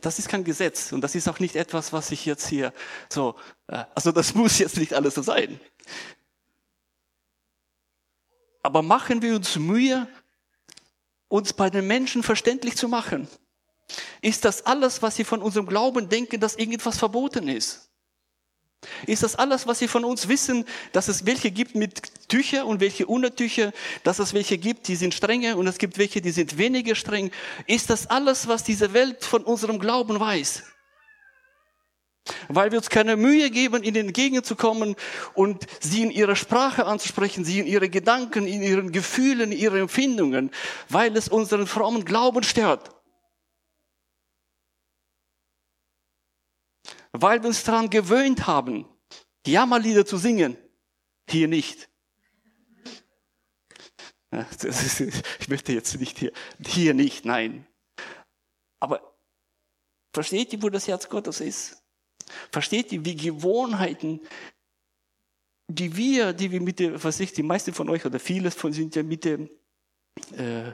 das 0.00 0.18
ist 0.18 0.28
kein 0.28 0.44
Gesetz 0.44 0.92
und 0.92 1.00
das 1.00 1.14
ist 1.14 1.28
auch 1.28 1.38
nicht 1.38 1.56
etwas, 1.56 1.92
was 1.92 2.10
ich 2.10 2.26
jetzt 2.26 2.46
hier 2.46 2.72
so, 3.08 3.36
äh, 3.66 3.84
also 3.94 4.12
das 4.12 4.34
muss 4.34 4.58
jetzt 4.58 4.76
nicht 4.76 4.94
alles 4.94 5.14
so 5.14 5.22
sein. 5.22 5.60
Aber 8.62 8.82
machen 8.82 9.20
wir 9.20 9.34
uns 9.34 9.56
Mühe, 9.56 10.08
uns 11.28 11.52
bei 11.52 11.68
den 11.70 11.86
Menschen 11.86 12.22
verständlich 12.22 12.76
zu 12.76 12.88
machen. 12.88 13.28
Ist 14.22 14.44
das 14.44 14.64
alles, 14.64 15.02
was 15.02 15.16
sie 15.16 15.24
von 15.24 15.42
unserem 15.42 15.66
Glauben 15.66 16.08
denken, 16.08 16.40
dass 16.40 16.56
irgendwas 16.56 16.98
verboten 16.98 17.48
ist? 17.48 17.90
Ist 19.06 19.22
das 19.22 19.36
alles, 19.36 19.66
was 19.66 19.78
sie 19.78 19.88
von 19.88 20.04
uns 20.04 20.28
wissen, 20.28 20.64
dass 20.92 21.08
es 21.08 21.26
welche 21.26 21.50
gibt 21.50 21.74
mit 21.74 22.28
Tücher 22.28 22.66
und 22.66 22.80
welche 22.80 23.08
ohne 23.08 23.34
Tücher, 23.34 23.72
dass 24.02 24.18
es 24.18 24.34
welche 24.34 24.58
gibt, 24.58 24.88
die 24.88 24.96
sind 24.96 25.14
strenger 25.14 25.56
und 25.56 25.66
es 25.66 25.78
gibt 25.78 25.98
welche, 25.98 26.20
die 26.20 26.30
sind 26.30 26.58
weniger 26.58 26.94
streng? 26.94 27.30
Ist 27.66 27.90
das 27.90 28.08
alles, 28.08 28.48
was 28.48 28.64
diese 28.64 28.92
Welt 28.92 29.24
von 29.24 29.42
unserem 29.42 29.78
Glauben 29.78 30.18
weiß? 30.18 30.62
Weil 32.48 32.70
wir 32.70 32.78
uns 32.78 32.88
keine 32.88 33.16
Mühe 33.16 33.50
geben, 33.50 33.82
ihnen 33.82 34.06
entgegenzukommen 34.08 34.96
und 35.34 35.66
sie 35.80 36.02
in 36.02 36.10
ihrer 36.10 36.36
Sprache 36.36 36.86
anzusprechen, 36.86 37.44
sie 37.44 37.60
in 37.60 37.66
ihre 37.66 37.90
Gedanken, 37.90 38.46
in 38.46 38.62
ihren 38.62 38.92
Gefühlen, 38.92 39.52
in 39.52 39.58
ihren 39.58 39.80
Empfindungen, 39.82 40.50
weil 40.88 41.14
es 41.16 41.28
unseren 41.28 41.66
frommen 41.66 42.04
Glauben 42.04 42.42
stört. 42.42 42.93
Weil 47.16 47.40
wir 47.42 47.48
uns 47.48 47.62
daran 47.62 47.90
gewöhnt 47.90 48.46
haben, 48.46 48.86
Jammerlieder 49.46 50.04
zu 50.04 50.16
singen. 50.16 50.56
Hier 51.28 51.48
nicht. 51.48 51.88
Ich 55.38 55.48
möchte 55.48 55.72
jetzt 55.72 55.98
nicht 56.00 56.18
hier, 56.18 56.32
hier 56.66 56.92
nicht, 56.92 57.24
nein. 57.24 57.66
Aber 58.80 59.16
versteht 60.12 60.52
ihr, 60.52 60.62
wo 60.62 60.70
das 60.70 60.88
Herz 60.88 61.08
Gottes 61.08 61.40
ist? 61.40 61.82
Versteht 62.50 62.90
ihr, 62.90 63.04
wie 63.04 63.14
Gewohnheiten, 63.14 64.20
die 65.68 65.96
wir, 65.96 66.32
die 66.32 66.50
wir 66.50 66.60
mit 66.60 66.80
der, 66.80 67.02
was 67.04 67.20
ich, 67.20 67.32
die 67.32 67.44
meisten 67.44 67.72
von 67.72 67.88
euch 67.90 68.04
oder 68.04 68.18
vieles 68.18 68.54
von 68.54 68.72
sind 68.72 68.96
ja 68.96 69.04
mit 69.04 69.24
dem, 69.24 69.48
äh, 70.36 70.72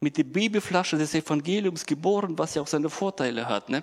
mit 0.00 0.16
der 0.16 0.24
Babyflasche 0.24 0.96
des 0.96 1.14
Evangeliums 1.14 1.84
geboren, 1.84 2.38
was 2.38 2.54
ja 2.54 2.62
auch 2.62 2.68
seine 2.68 2.88
Vorteile 2.88 3.48
hat. 3.48 3.68
Ne? 3.68 3.82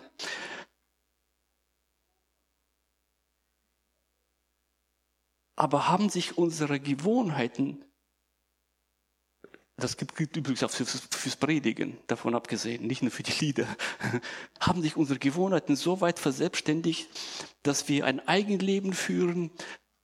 Aber 5.61 5.87
haben 5.87 6.09
sich 6.09 6.39
unsere 6.39 6.79
Gewohnheiten, 6.79 7.85
das 9.75 9.95
gibt 9.95 10.19
übrigens 10.19 10.63
auch 10.63 10.71
fürs, 10.71 11.03
fürs 11.11 11.35
Predigen, 11.35 11.99
davon 12.07 12.33
abgesehen, 12.33 12.87
nicht 12.87 13.03
nur 13.03 13.11
für 13.11 13.21
die 13.21 13.45
Lieder, 13.45 13.67
haben 14.59 14.81
sich 14.81 14.97
unsere 14.97 15.19
Gewohnheiten 15.19 15.75
so 15.75 16.01
weit 16.01 16.17
verselbstständigt, 16.17 17.07
dass 17.61 17.87
wir 17.87 18.05
ein 18.05 18.27
Eigenleben 18.27 18.93
führen. 18.93 19.51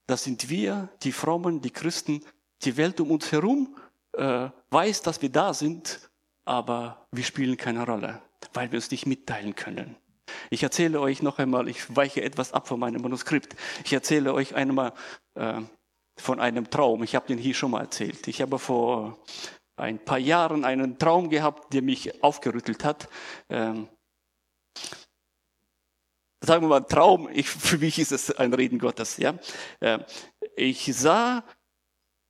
Das 0.05 0.23
sind 0.23 0.51
wir, 0.51 0.89
die 1.01 1.11
Frommen, 1.11 1.59
die 1.61 1.71
Christen, 1.71 2.23
die 2.61 2.77
Welt 2.77 3.01
um 3.01 3.09
uns 3.09 3.31
herum 3.31 3.75
äh, 4.13 4.49
weiß, 4.69 5.01
dass 5.01 5.23
wir 5.23 5.29
da 5.29 5.55
sind, 5.55 6.11
aber 6.45 7.07
wir 7.11 7.23
spielen 7.23 7.57
keine 7.57 7.83
Rolle, 7.83 8.21
weil 8.53 8.71
wir 8.71 8.77
es 8.77 8.91
nicht 8.91 9.07
mitteilen 9.07 9.55
können. 9.55 9.95
Ich 10.49 10.63
erzähle 10.63 10.99
euch 10.99 11.21
noch 11.21 11.39
einmal, 11.39 11.67
ich 11.67 11.95
weiche 11.95 12.21
etwas 12.21 12.53
ab 12.53 12.67
von 12.67 12.79
meinem 12.79 13.01
Manuskript. 13.01 13.55
Ich 13.83 13.93
erzähle 13.93 14.33
euch 14.33 14.55
einmal 14.55 14.93
äh, 15.38 15.62
von 16.19 16.39
einem 16.39 16.69
Traum. 16.69 17.04
Ich 17.04 17.15
habe 17.15 17.28
den 17.28 17.38
hier 17.38 17.54
schon 17.54 17.71
mal 17.71 17.82
erzählt. 17.82 18.28
Ich 18.28 18.41
habe 18.41 18.60
vor 18.60 19.19
ein 19.76 20.00
paar 20.04 20.17
Jahren 20.17 20.65
einen 20.65 20.97
Traum 20.97 21.30
gehabt, 21.30 21.73
der 21.73 21.82
mich 21.82 22.23
aufgerüttelt 22.23 22.84
hat. 22.84 23.08
Ähm, 23.50 23.88
sagen 26.43 26.63
wir 26.63 26.69
mal 26.69 26.82
Traum, 26.82 27.30
ich, 27.32 27.47
für 27.50 27.78
mich 27.78 28.00
ist 28.00 28.12
es 28.12 28.32
ein 28.32 28.54
Reden 28.54 28.80
Gottes. 28.80 29.17
Ja, 29.17 29.38
äh, 29.80 30.00
ich 30.56 30.95
sah 30.95 31.43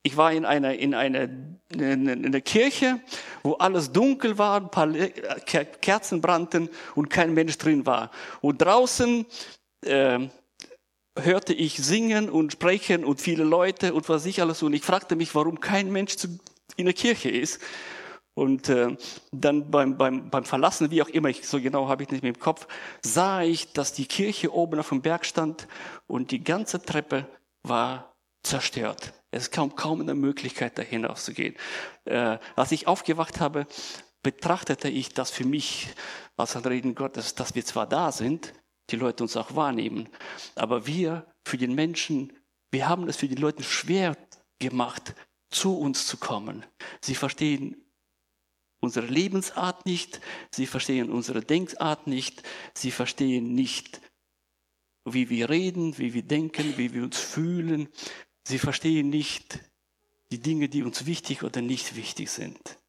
ich 0.08 0.16
war 0.16 0.32
in 0.32 0.46
einer, 0.46 0.74
in 0.74 0.94
einer, 0.94 1.28
in 1.74 2.26
einer 2.26 2.40
Kirche, 2.40 3.02
wo 3.44 3.56
alles 3.56 3.92
dunkel 3.92 4.38
war, 4.38 4.62
ein 4.62 4.72
paar 4.72 4.88
Kerzen 4.90 6.22
brannten 6.22 6.70
und 6.96 7.10
kein 7.10 7.34
Mensch 7.34 7.58
drin 7.58 7.86
war. 7.86 8.10
Und 8.40 8.62
draußen 8.62 9.26
äh, 9.86 10.30
hörte 11.24 11.54
ich 11.54 11.78
singen 11.78 12.30
und 12.30 12.54
sprechen 12.54 13.04
und 13.04 13.22
viele 13.22 13.44
Leute 13.44 13.94
und 13.94 14.08
was 14.10 14.26
ich 14.26 14.42
alles. 14.42 14.64
Und 14.64 14.74
ich 14.74 14.84
fragte 14.84 15.16
mich, 15.16 15.34
warum 15.36 15.60
kein 15.60 15.92
Mensch 15.92 16.16
in 16.76 16.86
der 16.86 16.94
Kirche 16.94 17.30
ist. 17.30 17.62
Und 18.34 18.70
äh, 18.70 18.96
dann 19.32 19.72
beim, 19.72 19.98
beim, 19.98 20.30
beim 20.30 20.46
Verlassen, 20.46 20.92
wie 20.92 21.02
auch 21.02 21.10
immer, 21.10 21.30
ich, 21.30 21.48
so 21.48 21.60
genau 21.60 21.88
habe 21.88 22.04
ich 22.04 22.10
nicht 22.10 22.22
mehr 22.22 22.34
im 22.34 22.40
Kopf, 22.40 22.68
sah 23.02 23.42
ich, 23.42 23.74
dass 23.74 23.94
die 23.94 24.06
Kirche 24.06 24.54
oben 24.54 24.80
auf 24.80 24.90
dem 24.90 25.02
Berg 25.02 25.26
stand 25.26 25.68
und 26.06 26.30
die 26.30 26.44
ganze 26.44 26.80
Treppe 26.80 27.26
war 27.64 28.16
zerstört. 28.44 29.14
Es 29.32 29.50
kam 29.50 29.76
kaum 29.76 30.02
eine 30.02 30.14
Möglichkeit, 30.14 30.78
da 30.78 30.84
hinauszugehen. 30.84 31.56
Äh, 32.06 32.38
als 32.56 32.72
ich 32.72 32.88
aufgewacht 32.88 33.40
habe, 33.40 33.66
betrachtete 34.22 34.88
ich 34.88 35.14
das 35.14 35.32
für 35.32 35.46
mich 35.46 35.88
als 36.36 36.56
ein 36.56 36.64
Reden 36.64 36.94
Gottes, 36.94 37.34
dass 37.34 37.56
wir 37.56 37.66
zwar 37.66 37.88
da 37.88 38.12
sind, 38.12 38.54
die 38.90 38.96
Leute 38.96 39.24
uns 39.24 39.36
auch 39.38 39.56
wahrnehmen, 39.56 40.10
aber 40.56 40.88
wir 40.88 41.26
für 41.46 41.58
den 41.58 41.76
Menschen, 41.76 42.34
wir 42.72 42.88
haben 42.88 43.08
es 43.08 43.18
für 43.18 43.28
die 43.28 43.36
Leute 43.36 43.64
schwer 43.64 44.18
gemacht, 44.60 45.16
zu 45.50 45.78
uns 45.78 46.08
zu 46.08 46.18
kommen. 46.18 46.66
Sie 47.02 47.16
verstehen 47.16 47.86
unsere 48.80 49.08
Lebensart 49.08 49.86
nicht, 49.86 50.22
sie 50.52 50.66
verstehen 50.66 51.10
unsere 51.10 51.42
Denkart 51.42 52.08
nicht, 52.08 52.44
sie 52.74 52.92
verstehen 52.92 53.56
nicht, 53.56 54.02
wie 55.06 55.30
wir 55.30 55.50
reden, 55.50 55.98
wie 55.98 56.14
wir 56.14 56.24
denken, 56.24 56.78
wie 56.78 56.94
wir 56.94 57.04
uns 57.04 57.18
fühlen, 57.18 57.88
Sie 58.48 58.60
verstehen 58.60 59.10
nicht 59.10 59.60
die 60.32 60.40
Dinge, 60.40 60.70
die 60.70 60.84
uns 60.84 61.06
wichtig 61.06 61.44
oder 61.44 61.62
nicht 61.62 61.98
wichtig 61.98 62.30
sind. 62.30 62.80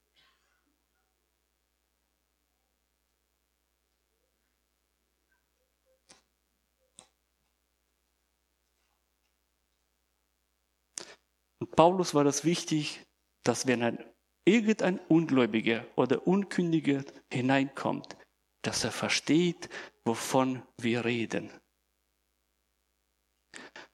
Und 11.69 11.77
Paulus 11.77 12.15
war 12.15 12.25
das 12.25 12.45
wichtig, 12.45 13.05
dass 13.45 13.67
wenn 13.67 13.83
ein, 13.83 14.05
irgendein 14.45 14.99
Ungläubiger 15.09 15.87
oder 15.97 16.27
Unkündiger 16.27 17.05
hineinkommt, 17.33 18.17
dass 18.63 18.85
er 18.85 18.91
versteht, 18.91 19.69
wovon 20.05 20.63
wir 20.79 21.05
reden. 21.05 21.51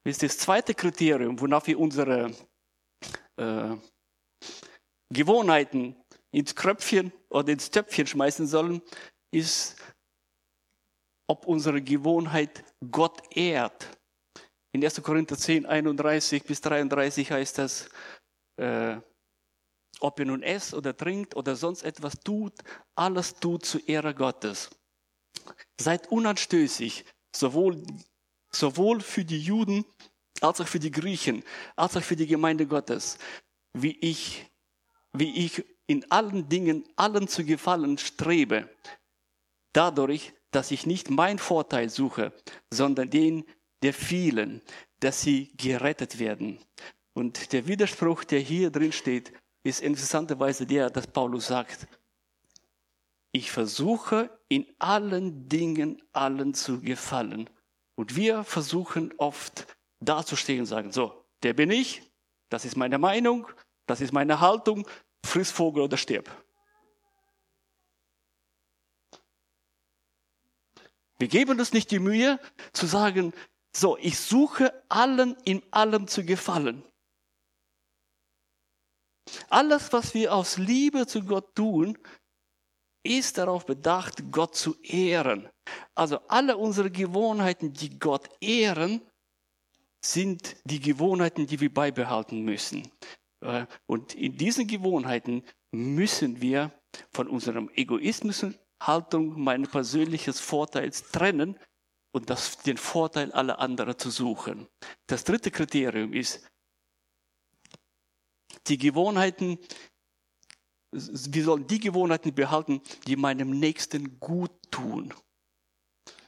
Das 0.04 0.38
zweite 0.38 0.74
Kriterium, 0.74 1.40
wonach 1.40 1.66
wir 1.66 1.78
unsere 1.78 2.34
äh, 3.36 3.76
Gewohnheiten 5.10 5.96
ins 6.30 6.54
Kröpfchen 6.54 7.12
oder 7.30 7.52
ins 7.52 7.70
Töpfchen 7.70 8.06
schmeißen 8.06 8.46
sollen, 8.46 8.82
ist, 9.30 9.76
ob 11.26 11.46
unsere 11.46 11.80
Gewohnheit 11.80 12.64
Gott 12.90 13.22
ehrt. 13.34 13.88
In 14.74 14.84
1. 14.84 15.02
Korinther 15.02 15.38
10, 15.38 15.66
31 15.66 16.42
bis 16.42 16.60
33 16.60 17.30
heißt 17.30 17.58
das, 17.58 17.88
äh, 18.56 18.96
ob 20.00 20.18
ihr 20.18 20.26
nun 20.26 20.42
esst 20.42 20.74
oder 20.74 20.96
trinkt 20.96 21.36
oder 21.36 21.54
sonst 21.54 21.84
etwas 21.84 22.18
tut, 22.18 22.54
alles 22.96 23.34
tut 23.36 23.64
zu 23.64 23.78
Ehre 23.78 24.14
Gottes. 24.14 24.70
Seid 25.80 26.10
unanstößig, 26.10 27.04
sowohl 27.34 27.84
sowohl 28.50 29.00
für 29.00 29.24
die 29.24 29.40
Juden 29.40 29.84
als 30.40 30.60
auch 30.60 30.66
für 30.66 30.80
die 30.80 30.90
Griechen, 30.90 31.44
als 31.76 31.96
auch 31.96 32.02
für 32.02 32.16
die 32.16 32.26
Gemeinde 32.26 32.66
Gottes, 32.66 33.18
wie 33.72 33.96
ich, 34.00 34.50
wie 35.12 35.44
ich 35.44 35.64
in 35.86 36.10
allen 36.10 36.48
Dingen 36.48 36.84
allen 36.96 37.28
zu 37.28 37.44
gefallen 37.44 37.98
strebe, 37.98 38.68
dadurch, 39.72 40.32
dass 40.50 40.72
ich 40.72 40.84
nicht 40.84 41.10
mein 41.10 41.38
Vorteil 41.38 41.90
suche, 41.90 42.32
sondern 42.72 43.10
den 43.10 43.44
der 43.84 43.92
vielen, 43.92 44.62
dass 45.00 45.20
sie 45.20 45.52
gerettet 45.58 46.18
werden. 46.18 46.58
Und 47.12 47.52
der 47.52 47.66
Widerspruch, 47.66 48.24
der 48.24 48.40
hier 48.40 48.70
drin 48.70 48.92
steht, 48.92 49.32
ist 49.62 49.82
interessanterweise 49.82 50.66
der, 50.66 50.88
dass 50.88 51.06
Paulus 51.06 51.48
sagt, 51.48 51.86
ich 53.30 53.50
versuche 53.50 54.30
in 54.48 54.66
allen 54.78 55.48
Dingen 55.50 56.02
allen 56.12 56.54
zu 56.54 56.80
gefallen. 56.80 57.50
Und 57.94 58.16
wir 58.16 58.42
versuchen 58.42 59.12
oft 59.18 59.66
dazustehen 60.00 60.60
und 60.60 60.66
sagen, 60.66 60.90
so, 60.90 61.24
der 61.42 61.52
bin 61.52 61.70
ich, 61.70 62.10
das 62.48 62.64
ist 62.64 62.76
meine 62.76 62.98
Meinung, 62.98 63.46
das 63.86 64.00
ist 64.00 64.12
meine 64.12 64.40
Haltung, 64.40 64.88
friss 65.26 65.50
Vogel 65.50 65.82
oder 65.82 65.98
stirb. 65.98 66.30
Wir 71.18 71.28
geben 71.28 71.58
uns 71.58 71.72
nicht 71.72 71.90
die 71.90 71.98
Mühe 71.98 72.40
zu 72.72 72.86
sagen, 72.86 73.34
so, 73.76 73.96
ich 73.98 74.18
suche 74.18 74.72
allen 74.88 75.36
in 75.44 75.62
allem 75.70 76.06
zu 76.06 76.24
gefallen. 76.24 76.84
Alles, 79.48 79.92
was 79.92 80.14
wir 80.14 80.34
aus 80.34 80.58
Liebe 80.58 81.06
zu 81.06 81.22
Gott 81.22 81.54
tun, 81.54 81.98
ist 83.04 83.38
darauf 83.38 83.66
bedacht, 83.66 84.30
Gott 84.30 84.54
zu 84.54 84.74
ehren. 84.82 85.48
Also 85.94 86.18
alle 86.28 86.56
unsere 86.56 86.90
Gewohnheiten, 86.90 87.72
die 87.72 87.98
Gott 87.98 88.28
ehren, 88.40 89.02
sind 90.04 90.56
die 90.64 90.80
Gewohnheiten, 90.80 91.46
die 91.46 91.60
wir 91.60 91.72
beibehalten 91.72 92.42
müssen. 92.42 92.90
Äh, 93.40 93.66
und 93.86 94.14
in 94.14 94.36
diesen 94.36 94.66
Gewohnheiten 94.66 95.42
müssen 95.72 96.40
wir 96.40 96.72
von 97.12 97.28
unserem 97.28 97.70
Egoismus 97.74 98.46
Haltung 98.80 99.40
mein 99.40 99.62
persönliches 99.62 100.40
Vorteils 100.40 101.10
trennen 101.10 101.58
und 102.14 102.30
das, 102.30 102.58
den 102.58 102.76
Vorteil 102.76 103.32
aller 103.32 103.58
anderen 103.58 103.98
zu 103.98 104.08
suchen. 104.08 104.68
Das 105.06 105.24
dritte 105.24 105.50
Kriterium 105.50 106.12
ist, 106.12 106.48
die 108.68 108.78
Gewohnheiten, 108.78 109.58
wir 110.92 111.44
sollen 111.44 111.66
die 111.66 111.80
Gewohnheiten 111.80 112.32
behalten, 112.32 112.80
die 113.08 113.16
meinem 113.16 113.58
Nächsten 113.58 114.20
gut 114.20 114.52
tun. 114.70 115.12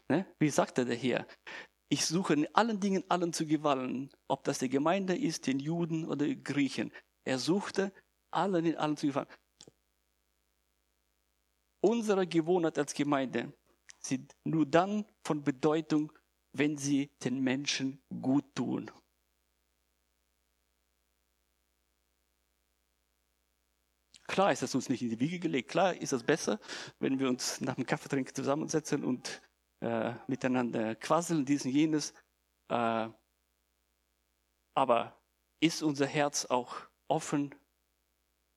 Ne? 0.08 0.26
Wie 0.40 0.50
sagt 0.50 0.78
er 0.78 0.86
der 0.86 0.96
hier? 0.96 1.24
Ich 1.88 2.04
suche 2.04 2.34
in 2.34 2.52
allen 2.52 2.80
Dingen 2.80 3.04
allen 3.08 3.32
zu 3.32 3.46
gefallen, 3.46 4.10
ob 4.26 4.42
das 4.42 4.58
die 4.58 4.68
Gemeinde 4.68 5.16
ist, 5.16 5.46
den 5.46 5.60
Juden 5.60 6.04
oder 6.04 6.26
Griechen. 6.34 6.92
Er 7.24 7.38
suchte 7.38 7.92
allen 8.32 8.66
in 8.66 8.76
allen 8.76 8.96
zu 8.96 9.06
gefallen. 9.06 9.28
Unsere 11.80 12.26
Gewohnheit 12.26 12.76
als 12.76 12.92
Gemeinde 12.92 13.52
sind 14.08 14.36
nur 14.44 14.66
dann 14.66 15.04
von 15.24 15.42
Bedeutung, 15.42 16.12
wenn 16.52 16.76
sie 16.76 17.10
den 17.24 17.40
Menschen 17.40 18.02
gut 18.22 18.44
tun. 18.54 18.90
Klar 24.26 24.52
ist 24.52 24.62
das 24.62 24.74
uns 24.74 24.88
nicht 24.88 25.02
in 25.02 25.10
die 25.10 25.20
Wiege 25.20 25.38
gelegt. 25.38 25.70
Klar 25.70 25.94
ist 25.94 26.12
es 26.12 26.22
besser, 26.22 26.58
wenn 26.98 27.18
wir 27.18 27.28
uns 27.28 27.60
nach 27.60 27.74
dem 27.74 27.86
Kaffeetrinken 27.86 28.34
zusammensetzen 28.34 29.04
und 29.04 29.40
äh, 29.80 30.14
miteinander 30.26 30.96
quasseln, 30.96 31.44
dies 31.44 31.64
und 31.64 31.70
jenes. 31.70 32.12
Äh, 32.68 33.08
aber 34.74 35.18
ist 35.60 35.82
unser 35.82 36.06
Herz 36.06 36.44
auch 36.46 36.76
offen 37.08 37.54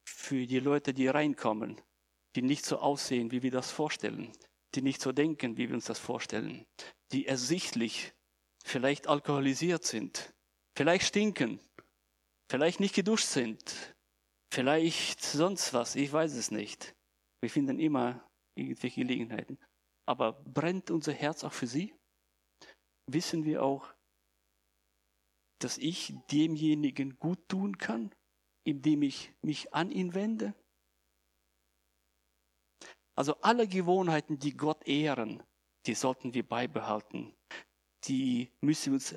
für 0.06 0.48
die 0.48 0.60
Leute, 0.60 0.94
die 0.94 1.08
reinkommen, 1.08 1.80
die 2.36 2.42
nicht 2.42 2.66
so 2.66 2.80
aussehen, 2.80 3.32
wie 3.32 3.44
wir 3.44 3.52
das 3.52 3.72
vorstellen, 3.72 4.32
die 4.76 4.82
nicht 4.82 5.02
so 5.02 5.12
denken, 5.12 5.58
wie 5.58 5.68
wir 5.68 5.76
uns 5.76 5.86
das 5.86 6.00
vorstellen, 6.00 6.66
die 7.12 7.26
ersichtlich 7.26 8.14
vielleicht 8.64 9.08
alkoholisiert 9.08 9.84
sind, 9.84 10.34
vielleicht 10.76 11.08
stinken, 11.08 11.60
vielleicht 12.50 12.80
nicht 12.80 12.96
geduscht 12.96 13.28
sind, 13.28 13.96
vielleicht 14.54 15.22
sonst 15.22 15.74
was, 15.74 15.96
ich 15.96 16.12
weiß 16.12 16.34
es 16.34 16.52
nicht. 16.52 16.96
Wir 17.42 17.50
finden 17.50 17.80
immer 17.80 18.28
irgendwelche 18.56 19.02
Gelegenheiten. 19.02 19.58
Aber 20.06 20.34
brennt 20.34 20.92
unser 20.92 21.14
Herz 21.14 21.44
auch 21.44 21.54
für 21.54 21.68
sie? 21.68 21.94
Wissen 23.08 23.46
wir 23.46 23.64
auch, 23.64 23.94
dass 25.60 25.78
ich 25.78 26.14
demjenigen 26.32 27.18
gut 27.20 27.48
tun 27.48 27.78
kann, 27.78 28.12
indem 28.64 29.04
ich 29.04 29.32
mich 29.42 29.74
an 29.74 29.92
ihn 29.92 30.14
wende? 30.14 30.54
Also 33.20 33.36
alle 33.42 33.68
Gewohnheiten, 33.68 34.40
die 34.40 34.56
Gott 34.56 34.88
ehren, 34.88 35.44
die 35.86 35.94
sollten 35.94 36.34
wir 36.34 36.48
beibehalten. 36.48 37.36
Die 38.06 38.50
müssen 38.62 38.86
wir 38.86 38.94
uns 38.94 39.14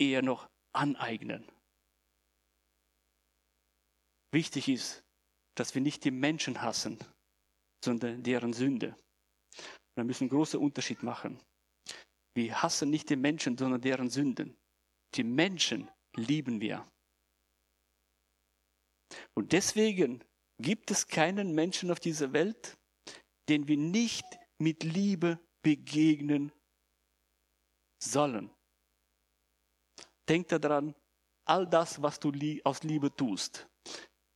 eher 0.00 0.20
noch 0.20 0.50
aneignen. 0.72 1.48
Wichtig 4.32 4.68
ist, 4.68 5.04
dass 5.54 5.76
wir 5.76 5.80
nicht 5.80 6.02
die 6.02 6.10
Menschen 6.10 6.60
hassen, 6.60 6.98
sondern 7.84 8.24
deren 8.24 8.52
Sünde. 8.52 8.96
Wir 9.94 10.02
müssen 10.02 10.24
einen 10.24 10.30
großen 10.30 10.58
Unterschied 10.58 11.04
machen. 11.04 11.40
Wir 12.34 12.60
hassen 12.64 12.90
nicht 12.90 13.10
die 13.10 13.16
Menschen, 13.16 13.56
sondern 13.56 13.80
deren 13.80 14.10
Sünden. 14.10 14.56
Die 15.14 15.22
Menschen 15.22 15.88
lieben 16.16 16.60
wir. 16.60 16.84
Und 19.34 19.52
deswegen 19.52 20.24
gibt 20.60 20.90
es 20.90 21.06
keinen 21.06 21.54
Menschen 21.54 21.92
auf 21.92 22.00
dieser 22.00 22.32
Welt, 22.32 22.76
den 23.48 23.68
wir 23.68 23.76
nicht 23.76 24.26
mit 24.58 24.82
Liebe 24.82 25.38
begegnen 25.62 26.52
sollen. 28.02 28.50
Denk 30.28 30.48
daran, 30.48 30.94
all 31.44 31.66
das, 31.66 32.02
was 32.02 32.18
du 32.18 32.32
aus 32.64 32.82
Liebe 32.82 33.14
tust, 33.14 33.68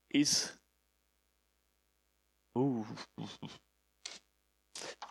ist. 0.09 0.59
Uh, 2.57 2.85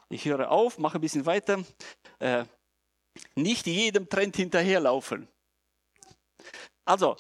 ich 0.10 0.26
höre 0.26 0.50
auf, 0.50 0.78
mache 0.78 0.98
ein 0.98 1.02
bisschen 1.02 1.26
weiter. 1.26 1.64
Äh, 2.20 2.46
nicht 3.36 3.66
jedem 3.66 4.08
Trend 4.10 4.36
hinterherlaufen. 4.36 5.28
Also, 6.86 7.18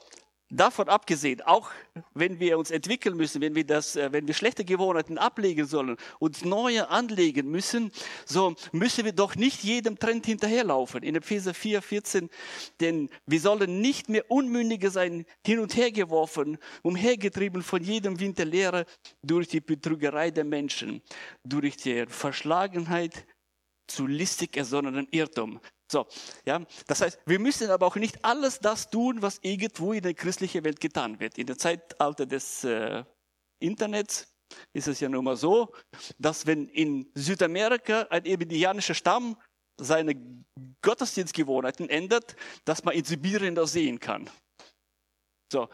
Davon 0.51 0.89
abgesehen, 0.89 1.41
auch 1.41 1.69
wenn 2.15 2.39
wir 2.39 2.57
uns 2.57 2.71
entwickeln 2.71 3.15
müssen, 3.15 3.39
wenn 3.39 3.53
wir 3.53 3.65
das, 3.65 3.95
äh, 3.95 4.11
wenn 4.11 4.25
wir 4.25 4.33
schlechte 4.33 4.65
Gewohnheiten 4.65 5.19
ablegen 5.19 5.67
sollen, 5.67 5.95
uns 6.17 6.43
neue 6.43 6.89
anlegen 6.89 7.51
müssen, 7.51 7.91
so 8.25 8.55
müssen 8.71 9.05
wir 9.05 9.11
doch 9.11 9.35
nicht 9.35 9.63
jedem 9.63 9.99
Trend 9.99 10.25
hinterherlaufen. 10.25 11.03
In 11.03 11.15
Epheser 11.15 11.53
4, 11.53 11.83
14, 11.83 12.29
denn 12.79 13.09
wir 13.27 13.39
sollen 13.39 13.79
nicht 13.79 14.09
mehr 14.09 14.29
Unmündige 14.31 14.89
sein, 14.89 15.25
hin 15.45 15.59
und 15.59 15.75
her 15.75 15.91
geworfen, 15.91 16.57
umhergetrieben 16.81 17.61
von 17.61 17.83
jedem 17.83 18.19
Wind 18.19 18.39
durch 19.21 19.47
die 19.49 19.59
Betrügerei 19.61 20.31
der 20.31 20.45
Menschen, 20.45 21.01
durch 21.43 21.77
die 21.77 22.05
Verschlagenheit 22.07 23.25
zu 23.85 24.07
listig 24.07 24.57
ersonnenen 24.57 25.07
Irrtum. 25.11 25.59
So, 25.91 26.05
ja, 26.45 26.63
das 26.85 27.01
heißt, 27.01 27.19
wir 27.25 27.39
müssen 27.39 27.71
aber 27.71 27.87
auch 27.87 27.95
nicht 27.95 28.23
alles 28.23 28.59
das 28.59 28.89
tun, 28.89 29.21
was 29.21 29.39
irgendwo 29.41 29.93
in 29.93 30.03
der 30.03 30.13
christlichen 30.13 30.63
Welt 30.63 30.79
getan 30.79 31.19
wird. 31.19 31.37
In 31.39 31.47
der 31.47 31.57
Zeitalter 31.57 32.27
des 32.27 32.63
äh, 32.63 33.03
Internets 33.59 34.27
ist 34.73 34.87
es 34.87 34.99
ja 34.99 35.09
nun 35.09 35.25
mal 35.25 35.35
so, 35.35 35.73
dass 36.19 36.45
wenn 36.45 36.67
in 36.67 37.09
Südamerika 37.15 38.07
ein 38.09 38.25
indianischer 38.25 38.93
Stamm 38.93 39.35
seine 39.79 40.15
Gottesdienstgewohnheiten 40.81 41.89
ändert, 41.89 42.35
dass 42.65 42.83
man 42.83 42.93
in 42.93 43.05
Sibirien 43.05 43.55
das 43.55 43.71
sehen 43.71 43.99
kann. 43.99 44.29
So. 45.51 45.69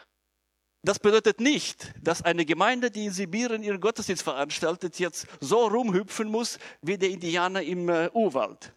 Das 0.84 1.00
bedeutet 1.00 1.42
nicht, 1.42 1.94
dass 2.00 2.22
eine 2.22 2.46
Gemeinde, 2.46 2.92
die 2.92 3.06
in 3.06 3.12
Sibirien 3.12 3.64
ihren 3.64 3.82
Gottesdienst 3.82 4.22
veranstaltet, 4.22 5.00
jetzt 5.00 5.28
so 5.42 5.66
rumhüpfen 5.66 6.30
muss 6.30 6.60
wie 6.82 6.98
der 6.98 7.10
Indianer 7.10 7.64
im 7.64 7.90
äh, 7.90 8.12
Urwald. 8.14 8.72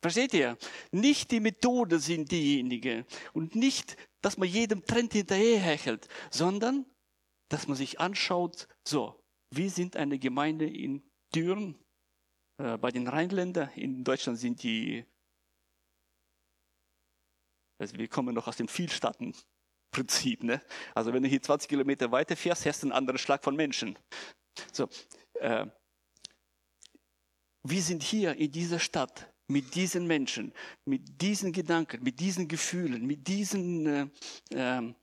Versteht 0.00 0.32
ihr? 0.34 0.56
Nicht 0.92 1.30
die 1.32 1.40
Methode 1.40 1.98
sind 1.98 2.30
diejenige 2.30 3.04
und 3.32 3.56
nicht, 3.56 3.96
dass 4.20 4.36
man 4.36 4.48
jedem 4.48 4.84
Trend 4.84 5.12
hinterherhechelt, 5.12 6.08
sondern 6.30 6.86
dass 7.48 7.66
man 7.66 7.76
sich 7.76 7.98
anschaut, 7.98 8.68
so, 8.86 9.20
wie 9.50 9.68
sind 9.68 9.96
eine 9.96 10.18
Gemeinde 10.18 10.68
in 10.68 11.02
Düren, 11.34 11.82
äh, 12.58 12.76
bei 12.78 12.90
den 12.90 13.08
Rheinländern, 13.08 13.70
in 13.70 14.04
Deutschland 14.04 14.38
sind 14.38 14.62
die, 14.62 15.04
also 17.80 17.96
wir 17.96 18.08
kommen 18.08 18.34
noch 18.34 18.46
aus 18.46 18.56
dem 18.56 18.68
Vielstaatenprinzip, 18.68 20.42
ne? 20.42 20.62
Also 20.94 21.12
wenn 21.12 21.22
du 21.22 21.28
hier 21.28 21.42
20 21.42 21.68
Kilometer 21.68 22.10
weiter 22.12 22.36
fährst, 22.36 22.66
hast 22.66 22.82
du 22.82 22.86
einen 22.86 22.92
anderen 22.92 23.18
Schlag 23.18 23.42
von 23.42 23.56
Menschen. 23.56 23.98
So, 24.72 24.88
äh, 25.34 25.66
wir 27.62 27.82
sind 27.82 28.02
hier 28.02 28.34
in 28.36 28.50
dieser 28.50 28.78
Stadt 28.78 29.32
mit 29.48 29.74
diesen 29.74 30.06
Menschen, 30.06 30.52
mit 30.84 31.20
diesen 31.20 31.52
Gedanken, 31.52 32.02
mit 32.02 32.20
diesen 32.20 32.48
Gefühlen, 32.48 33.06
mit 33.06 33.26
diesen 33.26 33.86
äh, 33.86 34.06
ähm, 34.52 34.94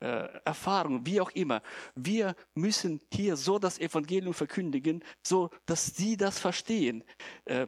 äh, 0.00 0.40
Erfahrungen, 0.44 1.04
wie 1.04 1.20
auch 1.20 1.30
immer. 1.30 1.62
Wir 1.94 2.34
müssen 2.54 3.00
hier 3.12 3.36
so 3.36 3.58
das 3.58 3.78
Evangelium 3.78 4.34
verkündigen, 4.34 5.04
so 5.26 5.50
dass 5.66 5.86
sie 5.86 6.16
das 6.16 6.38
verstehen. 6.38 7.04
Äh, 7.44 7.66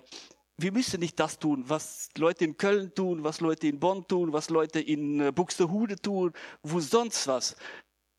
wir 0.57 0.73
müssen 0.73 1.01
nicht 1.01 1.19
das 1.19 1.39
tun, 1.39 1.65
was 1.69 2.09
Leute 2.17 2.45
in 2.45 2.57
Köln 2.57 2.95
tun, 2.95 3.25
was 3.25 3.41
Leute 3.41 3.67
in 3.67 3.81
Bonn 3.81 4.07
tun, 4.07 4.33
was 4.33 4.51
Leute 4.51 4.81
in 4.81 5.21
äh, 5.21 5.33
Buxtehude 5.33 5.97
tun, 5.97 6.33
wo 6.63 6.81
sonst 6.81 7.27
was. 7.27 7.57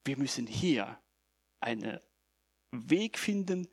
Wir 0.06 0.18
müssen 0.18 0.48
hier 0.48 1.00
einen 1.62 2.00
Weg 2.72 3.18
finden, 3.18 3.68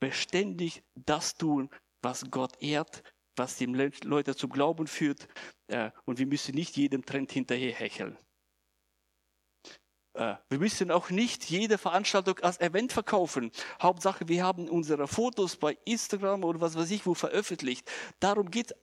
beständig 0.00 0.82
das 0.94 1.34
tun, 1.34 1.70
was 2.02 2.30
Gott 2.30 2.60
ehrt, 2.60 3.04
was 3.40 3.56
die 3.56 3.64
Leute 3.66 4.36
zum 4.36 4.50
Glauben 4.50 4.86
führt. 4.86 5.26
Äh, 5.68 5.90
und 6.04 6.18
wir 6.18 6.26
müssen 6.26 6.54
nicht 6.54 6.76
jedem 6.76 7.04
Trend 7.04 7.32
hinterher 7.32 7.72
hecheln. 7.72 8.16
Äh, 10.14 10.36
wir 10.50 10.58
müssen 10.58 10.90
auch 10.90 11.08
nicht 11.08 11.48
jede 11.48 11.78
Veranstaltung 11.78 12.38
als 12.40 12.60
Event 12.60 12.92
verkaufen. 12.92 13.50
Hauptsache, 13.80 14.28
wir 14.28 14.44
haben 14.44 14.68
unsere 14.68 15.08
Fotos 15.08 15.56
bei 15.56 15.78
Instagram 15.86 16.44
oder 16.44 16.60
was 16.60 16.76
weiß 16.76 16.90
ich 16.90 17.06
wo 17.06 17.14
veröffentlicht. 17.14 17.90
Darum 18.20 18.50
geht, 18.50 18.74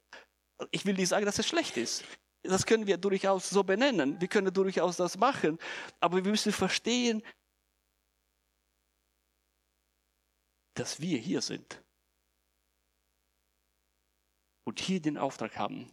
ich 0.72 0.86
will 0.86 0.96
nicht 0.96 1.10
sagen, 1.10 1.26
dass 1.26 1.38
es 1.38 1.48
schlecht 1.48 1.78
ist. 1.78 2.04
Das 2.42 2.66
können 2.66 2.88
wir 2.88 2.98
durchaus 2.98 3.50
so 3.50 3.64
benennen. 3.64 4.20
Wir 4.20 4.28
können 4.28 4.52
durchaus 4.52 4.98
das 4.98 5.18
machen. 5.18 5.60
Aber 6.00 6.24
wir 6.24 6.32
müssen 6.32 6.52
verstehen, 6.52 7.22
dass 10.74 11.00
wir 11.00 11.20
hier 11.20 11.42
sind 11.42 11.82
und 14.68 14.82
hier 14.82 15.02
den 15.02 15.18
Auftrag 15.18 15.58
haben, 15.58 15.90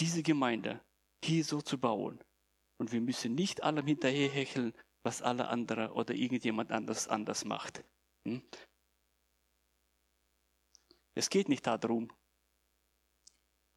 diese 0.00 0.22
Gemeinde 0.22 0.84
hier 1.24 1.42
so 1.42 1.62
zu 1.62 1.78
bauen. 1.78 2.22
Und 2.78 2.92
wir 2.92 3.00
müssen 3.00 3.34
nicht 3.34 3.62
allem 3.62 3.86
hinterherhecheln, 3.86 4.74
was 5.02 5.22
alle 5.22 5.48
andere 5.48 5.94
oder 5.94 6.14
irgendjemand 6.14 6.72
anders 6.72 7.08
anders 7.08 7.46
macht. 7.46 7.82
Hm? 8.26 8.42
Es 11.14 11.30
geht 11.30 11.48
nicht 11.48 11.66
darum, 11.66 12.12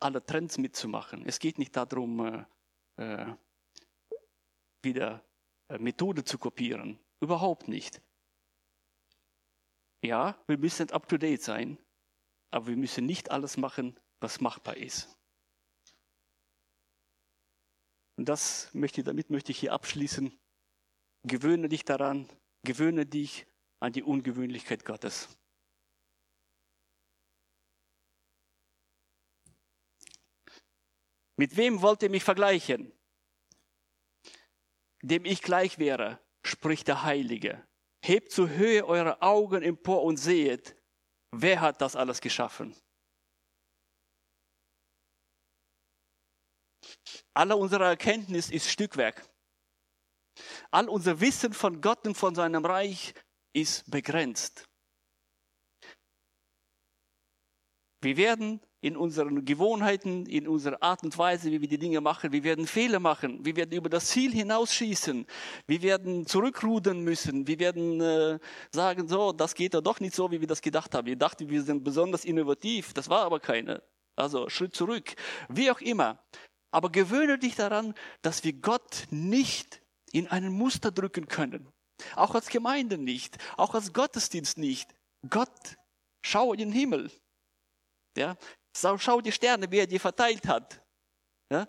alle 0.01 0.25
Trends 0.25 0.57
mitzumachen. 0.57 1.25
Es 1.25 1.39
geht 1.39 1.57
nicht 1.57 1.75
darum, 1.77 2.45
äh, 2.97 3.23
äh 3.23 3.33
wieder 4.81 5.23
äh, 5.69 5.77
Methode 5.77 6.25
zu 6.25 6.37
kopieren. 6.37 6.99
Überhaupt 7.21 7.69
nicht. 7.69 8.01
Ja, 10.03 10.37
wir 10.45 10.57
müssen 10.57 10.91
up-to-date 10.91 11.41
sein, 11.41 11.77
aber 12.53 12.67
wir 12.67 12.77
müssen 12.77 13.05
nicht 13.05 13.31
alles 13.31 13.57
machen, 13.57 13.99
was 14.19 14.39
machbar 14.39 14.77
ist. 14.77 15.17
Und 18.15 18.29
das 18.29 18.69
möchte, 18.73 19.03
damit 19.03 19.31
möchte 19.31 19.51
ich 19.51 19.59
hier 19.59 19.73
abschließen. 19.73 20.39
Gewöhne 21.23 21.67
dich 21.67 21.83
daran, 21.83 22.29
gewöhne 22.63 23.07
dich 23.07 23.47
an 23.79 23.91
die 23.91 24.03
Ungewöhnlichkeit 24.03 24.85
Gottes. 24.85 25.29
Mit 31.35 31.57
wem 31.57 31.81
wollt 31.81 32.03
ihr 32.03 32.11
mich 32.11 32.23
vergleichen? 32.23 32.93
Dem 35.01 35.25
ich 35.25 35.41
gleich 35.41 35.79
wäre, 35.79 36.19
spricht 36.43 36.87
der 36.87 37.03
Heilige. 37.03 37.67
Hebt 38.05 38.31
zur 38.31 38.49
Höhe 38.49 38.85
eure 38.85 39.23
Augen 39.23 39.63
empor 39.63 40.03
und 40.03 40.17
sehet, 40.17 40.75
wer 41.33 41.61
hat 41.61 41.81
das 41.81 41.95
alles 41.95 42.21
geschaffen? 42.21 42.75
Alle 47.33 47.55
unsere 47.55 47.85
Erkenntnis 47.85 48.49
ist 48.49 48.69
Stückwerk. 48.69 49.27
All 50.71 50.89
unser 50.89 51.19
Wissen 51.19 51.53
von 51.53 51.81
Gott 51.81 52.05
und 52.07 52.15
von 52.15 52.35
seinem 52.35 52.65
Reich 52.65 53.13
ist 53.53 53.89
begrenzt. 53.89 54.67
Wir 58.01 58.17
werden 58.17 58.59
in 58.83 58.97
unseren 58.97 59.45
Gewohnheiten, 59.45 60.25
in 60.25 60.45
unserer 60.45 60.83
Art 60.83 61.03
und 61.03 61.17
Weise, 61.17 61.49
wie 61.49 61.61
wir 61.61 61.69
die 61.69 61.77
Dinge 61.77 62.01
machen. 62.01 62.33
Wir 62.33 62.43
werden 62.43 62.67
Fehler 62.67 62.99
machen. 62.99 63.43
Wir 63.45 63.55
werden 63.55 63.71
über 63.71 63.87
das 63.87 64.07
Ziel 64.07 64.33
hinausschießen. 64.33 65.25
Wir 65.67 65.81
werden 65.81 66.25
zurückrudern 66.25 66.99
müssen. 66.99 67.47
Wir 67.47 67.59
werden 67.59 68.01
äh, 68.01 68.39
sagen, 68.73 69.07
so, 69.07 69.31
das 69.31 69.55
geht 69.55 69.73
ja 69.73 69.79
doch 69.79 70.01
nicht 70.01 70.13
so, 70.13 70.29
wie 70.31 70.41
wir 70.41 70.47
das 70.47 70.61
gedacht 70.61 70.93
haben. 70.93 71.07
Wir 71.07 71.15
dachten, 71.15 71.49
wir 71.49 71.63
sind 71.63 71.81
besonders 71.81 72.25
innovativ. 72.25 72.93
Das 72.93 73.07
war 73.09 73.23
aber 73.23 73.39
keine. 73.39 73.81
Also 74.17 74.49
Schritt 74.49 74.75
zurück. 74.75 75.15
Wie 75.47 75.71
auch 75.71 75.79
immer. 75.79 76.21
Aber 76.71 76.91
gewöhne 76.91 77.39
dich 77.39 77.55
daran, 77.55 77.93
dass 78.21 78.43
wir 78.43 78.51
Gott 78.51 79.07
nicht 79.11 79.81
in 80.11 80.27
einen 80.27 80.51
Muster 80.51 80.91
drücken 80.91 81.29
können. 81.29 81.69
Auch 82.17 82.35
als 82.35 82.49
Gemeinde 82.49 82.97
nicht. 82.97 83.37
Auch 83.55 83.75
als 83.75 83.93
Gottesdienst 83.93 84.57
nicht. 84.57 84.93
Gott, 85.29 85.77
schau 86.21 86.51
in 86.51 86.59
den 86.59 86.71
Himmel. 86.73 87.09
Ja, 88.17 88.35
Schau 88.73 89.21
die 89.21 89.31
Sterne, 89.31 89.69
wie 89.71 89.79
er 89.79 89.87
die 89.87 89.99
verteilt 89.99 90.47
hat. 90.47 90.81
Ja? 91.49 91.67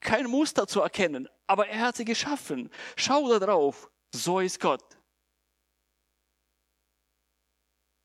Kein 0.00 0.26
Muster 0.26 0.66
zu 0.66 0.80
erkennen, 0.80 1.28
aber 1.46 1.68
er 1.68 1.86
hat 1.86 1.96
sie 1.96 2.04
geschaffen. 2.04 2.70
Schau 2.96 3.28
da 3.28 3.38
drauf, 3.38 3.90
so 4.14 4.40
ist 4.40 4.60
Gott. 4.60 4.96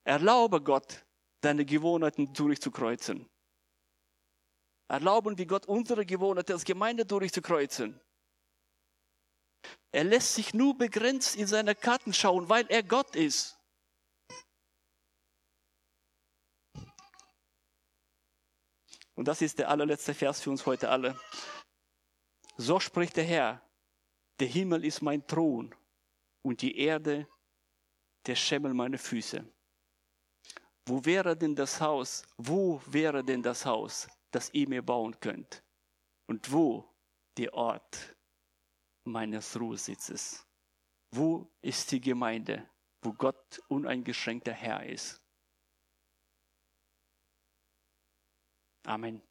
Erlaube 0.06 0.62
Gott, 0.62 1.06
deine 1.42 1.66
Gewohnheiten 1.66 2.34
durchzukreuzen. 2.34 3.30
Erlauben 4.90 5.38
wir 5.38 5.46
Gott, 5.46 5.66
unsere 5.66 6.06
Gewohnheiten 6.06 6.52
als 6.52 6.66
Gemeinde 6.66 7.06
durchzukreuzen. 7.06 8.00
Er 9.92 10.04
lässt 10.04 10.36
sich 10.36 10.54
nur 10.54 10.78
begrenzt 10.78 11.36
in 11.36 11.48
seine 11.48 11.76
Karten 11.76 12.14
schauen, 12.14 12.50
weil 12.50 12.66
er 12.70 12.84
Gott 12.84 13.16
ist. 13.16 13.58
Und 19.16 19.28
das 19.28 19.42
ist 19.42 19.60
der 19.60 19.70
allerletzte 19.70 20.14
Vers 20.14 20.42
für 20.42 20.50
uns 20.50 20.66
heute 20.66 20.90
alle. 20.90 21.20
So 22.58 22.80
spricht 22.80 23.18
der 23.18 23.24
Herr, 23.24 23.62
der 24.40 24.48
Himmel 24.48 24.86
ist 24.86 25.02
mein 25.02 25.26
Thron 25.28 25.74
und 26.42 26.62
die 26.62 26.78
Erde 26.78 27.28
der 28.26 28.36
Schemmel 28.36 28.74
meiner 28.74 28.98
Füße. 28.98 29.46
Wo 30.86 31.06
wäre 31.06 31.38
denn 31.38 31.56
das 31.56 31.80
Haus, 31.80 32.24
wo 32.38 32.82
wäre 32.86 33.24
denn 33.24 33.42
das 33.42 33.66
Haus, 33.66 34.08
das 34.32 34.54
ihr 34.54 34.68
mir 34.68 34.82
bauen 34.82 35.18
könnt? 35.20 35.64
Und 36.28 36.52
wo 36.52 36.94
der 37.38 37.54
Ort 37.54 38.18
meines 39.06 39.60
Ruhesitzes? 39.60 40.46
Wo 41.12 41.50
ist 41.62 41.92
die 41.92 42.02
Gemeinde, 42.02 42.70
wo 43.02 43.14
Gott 43.14 43.62
uneingeschränkter 43.68 44.54
Herr 44.54 44.86
ist? 44.86 45.23
Amen. 48.88 49.22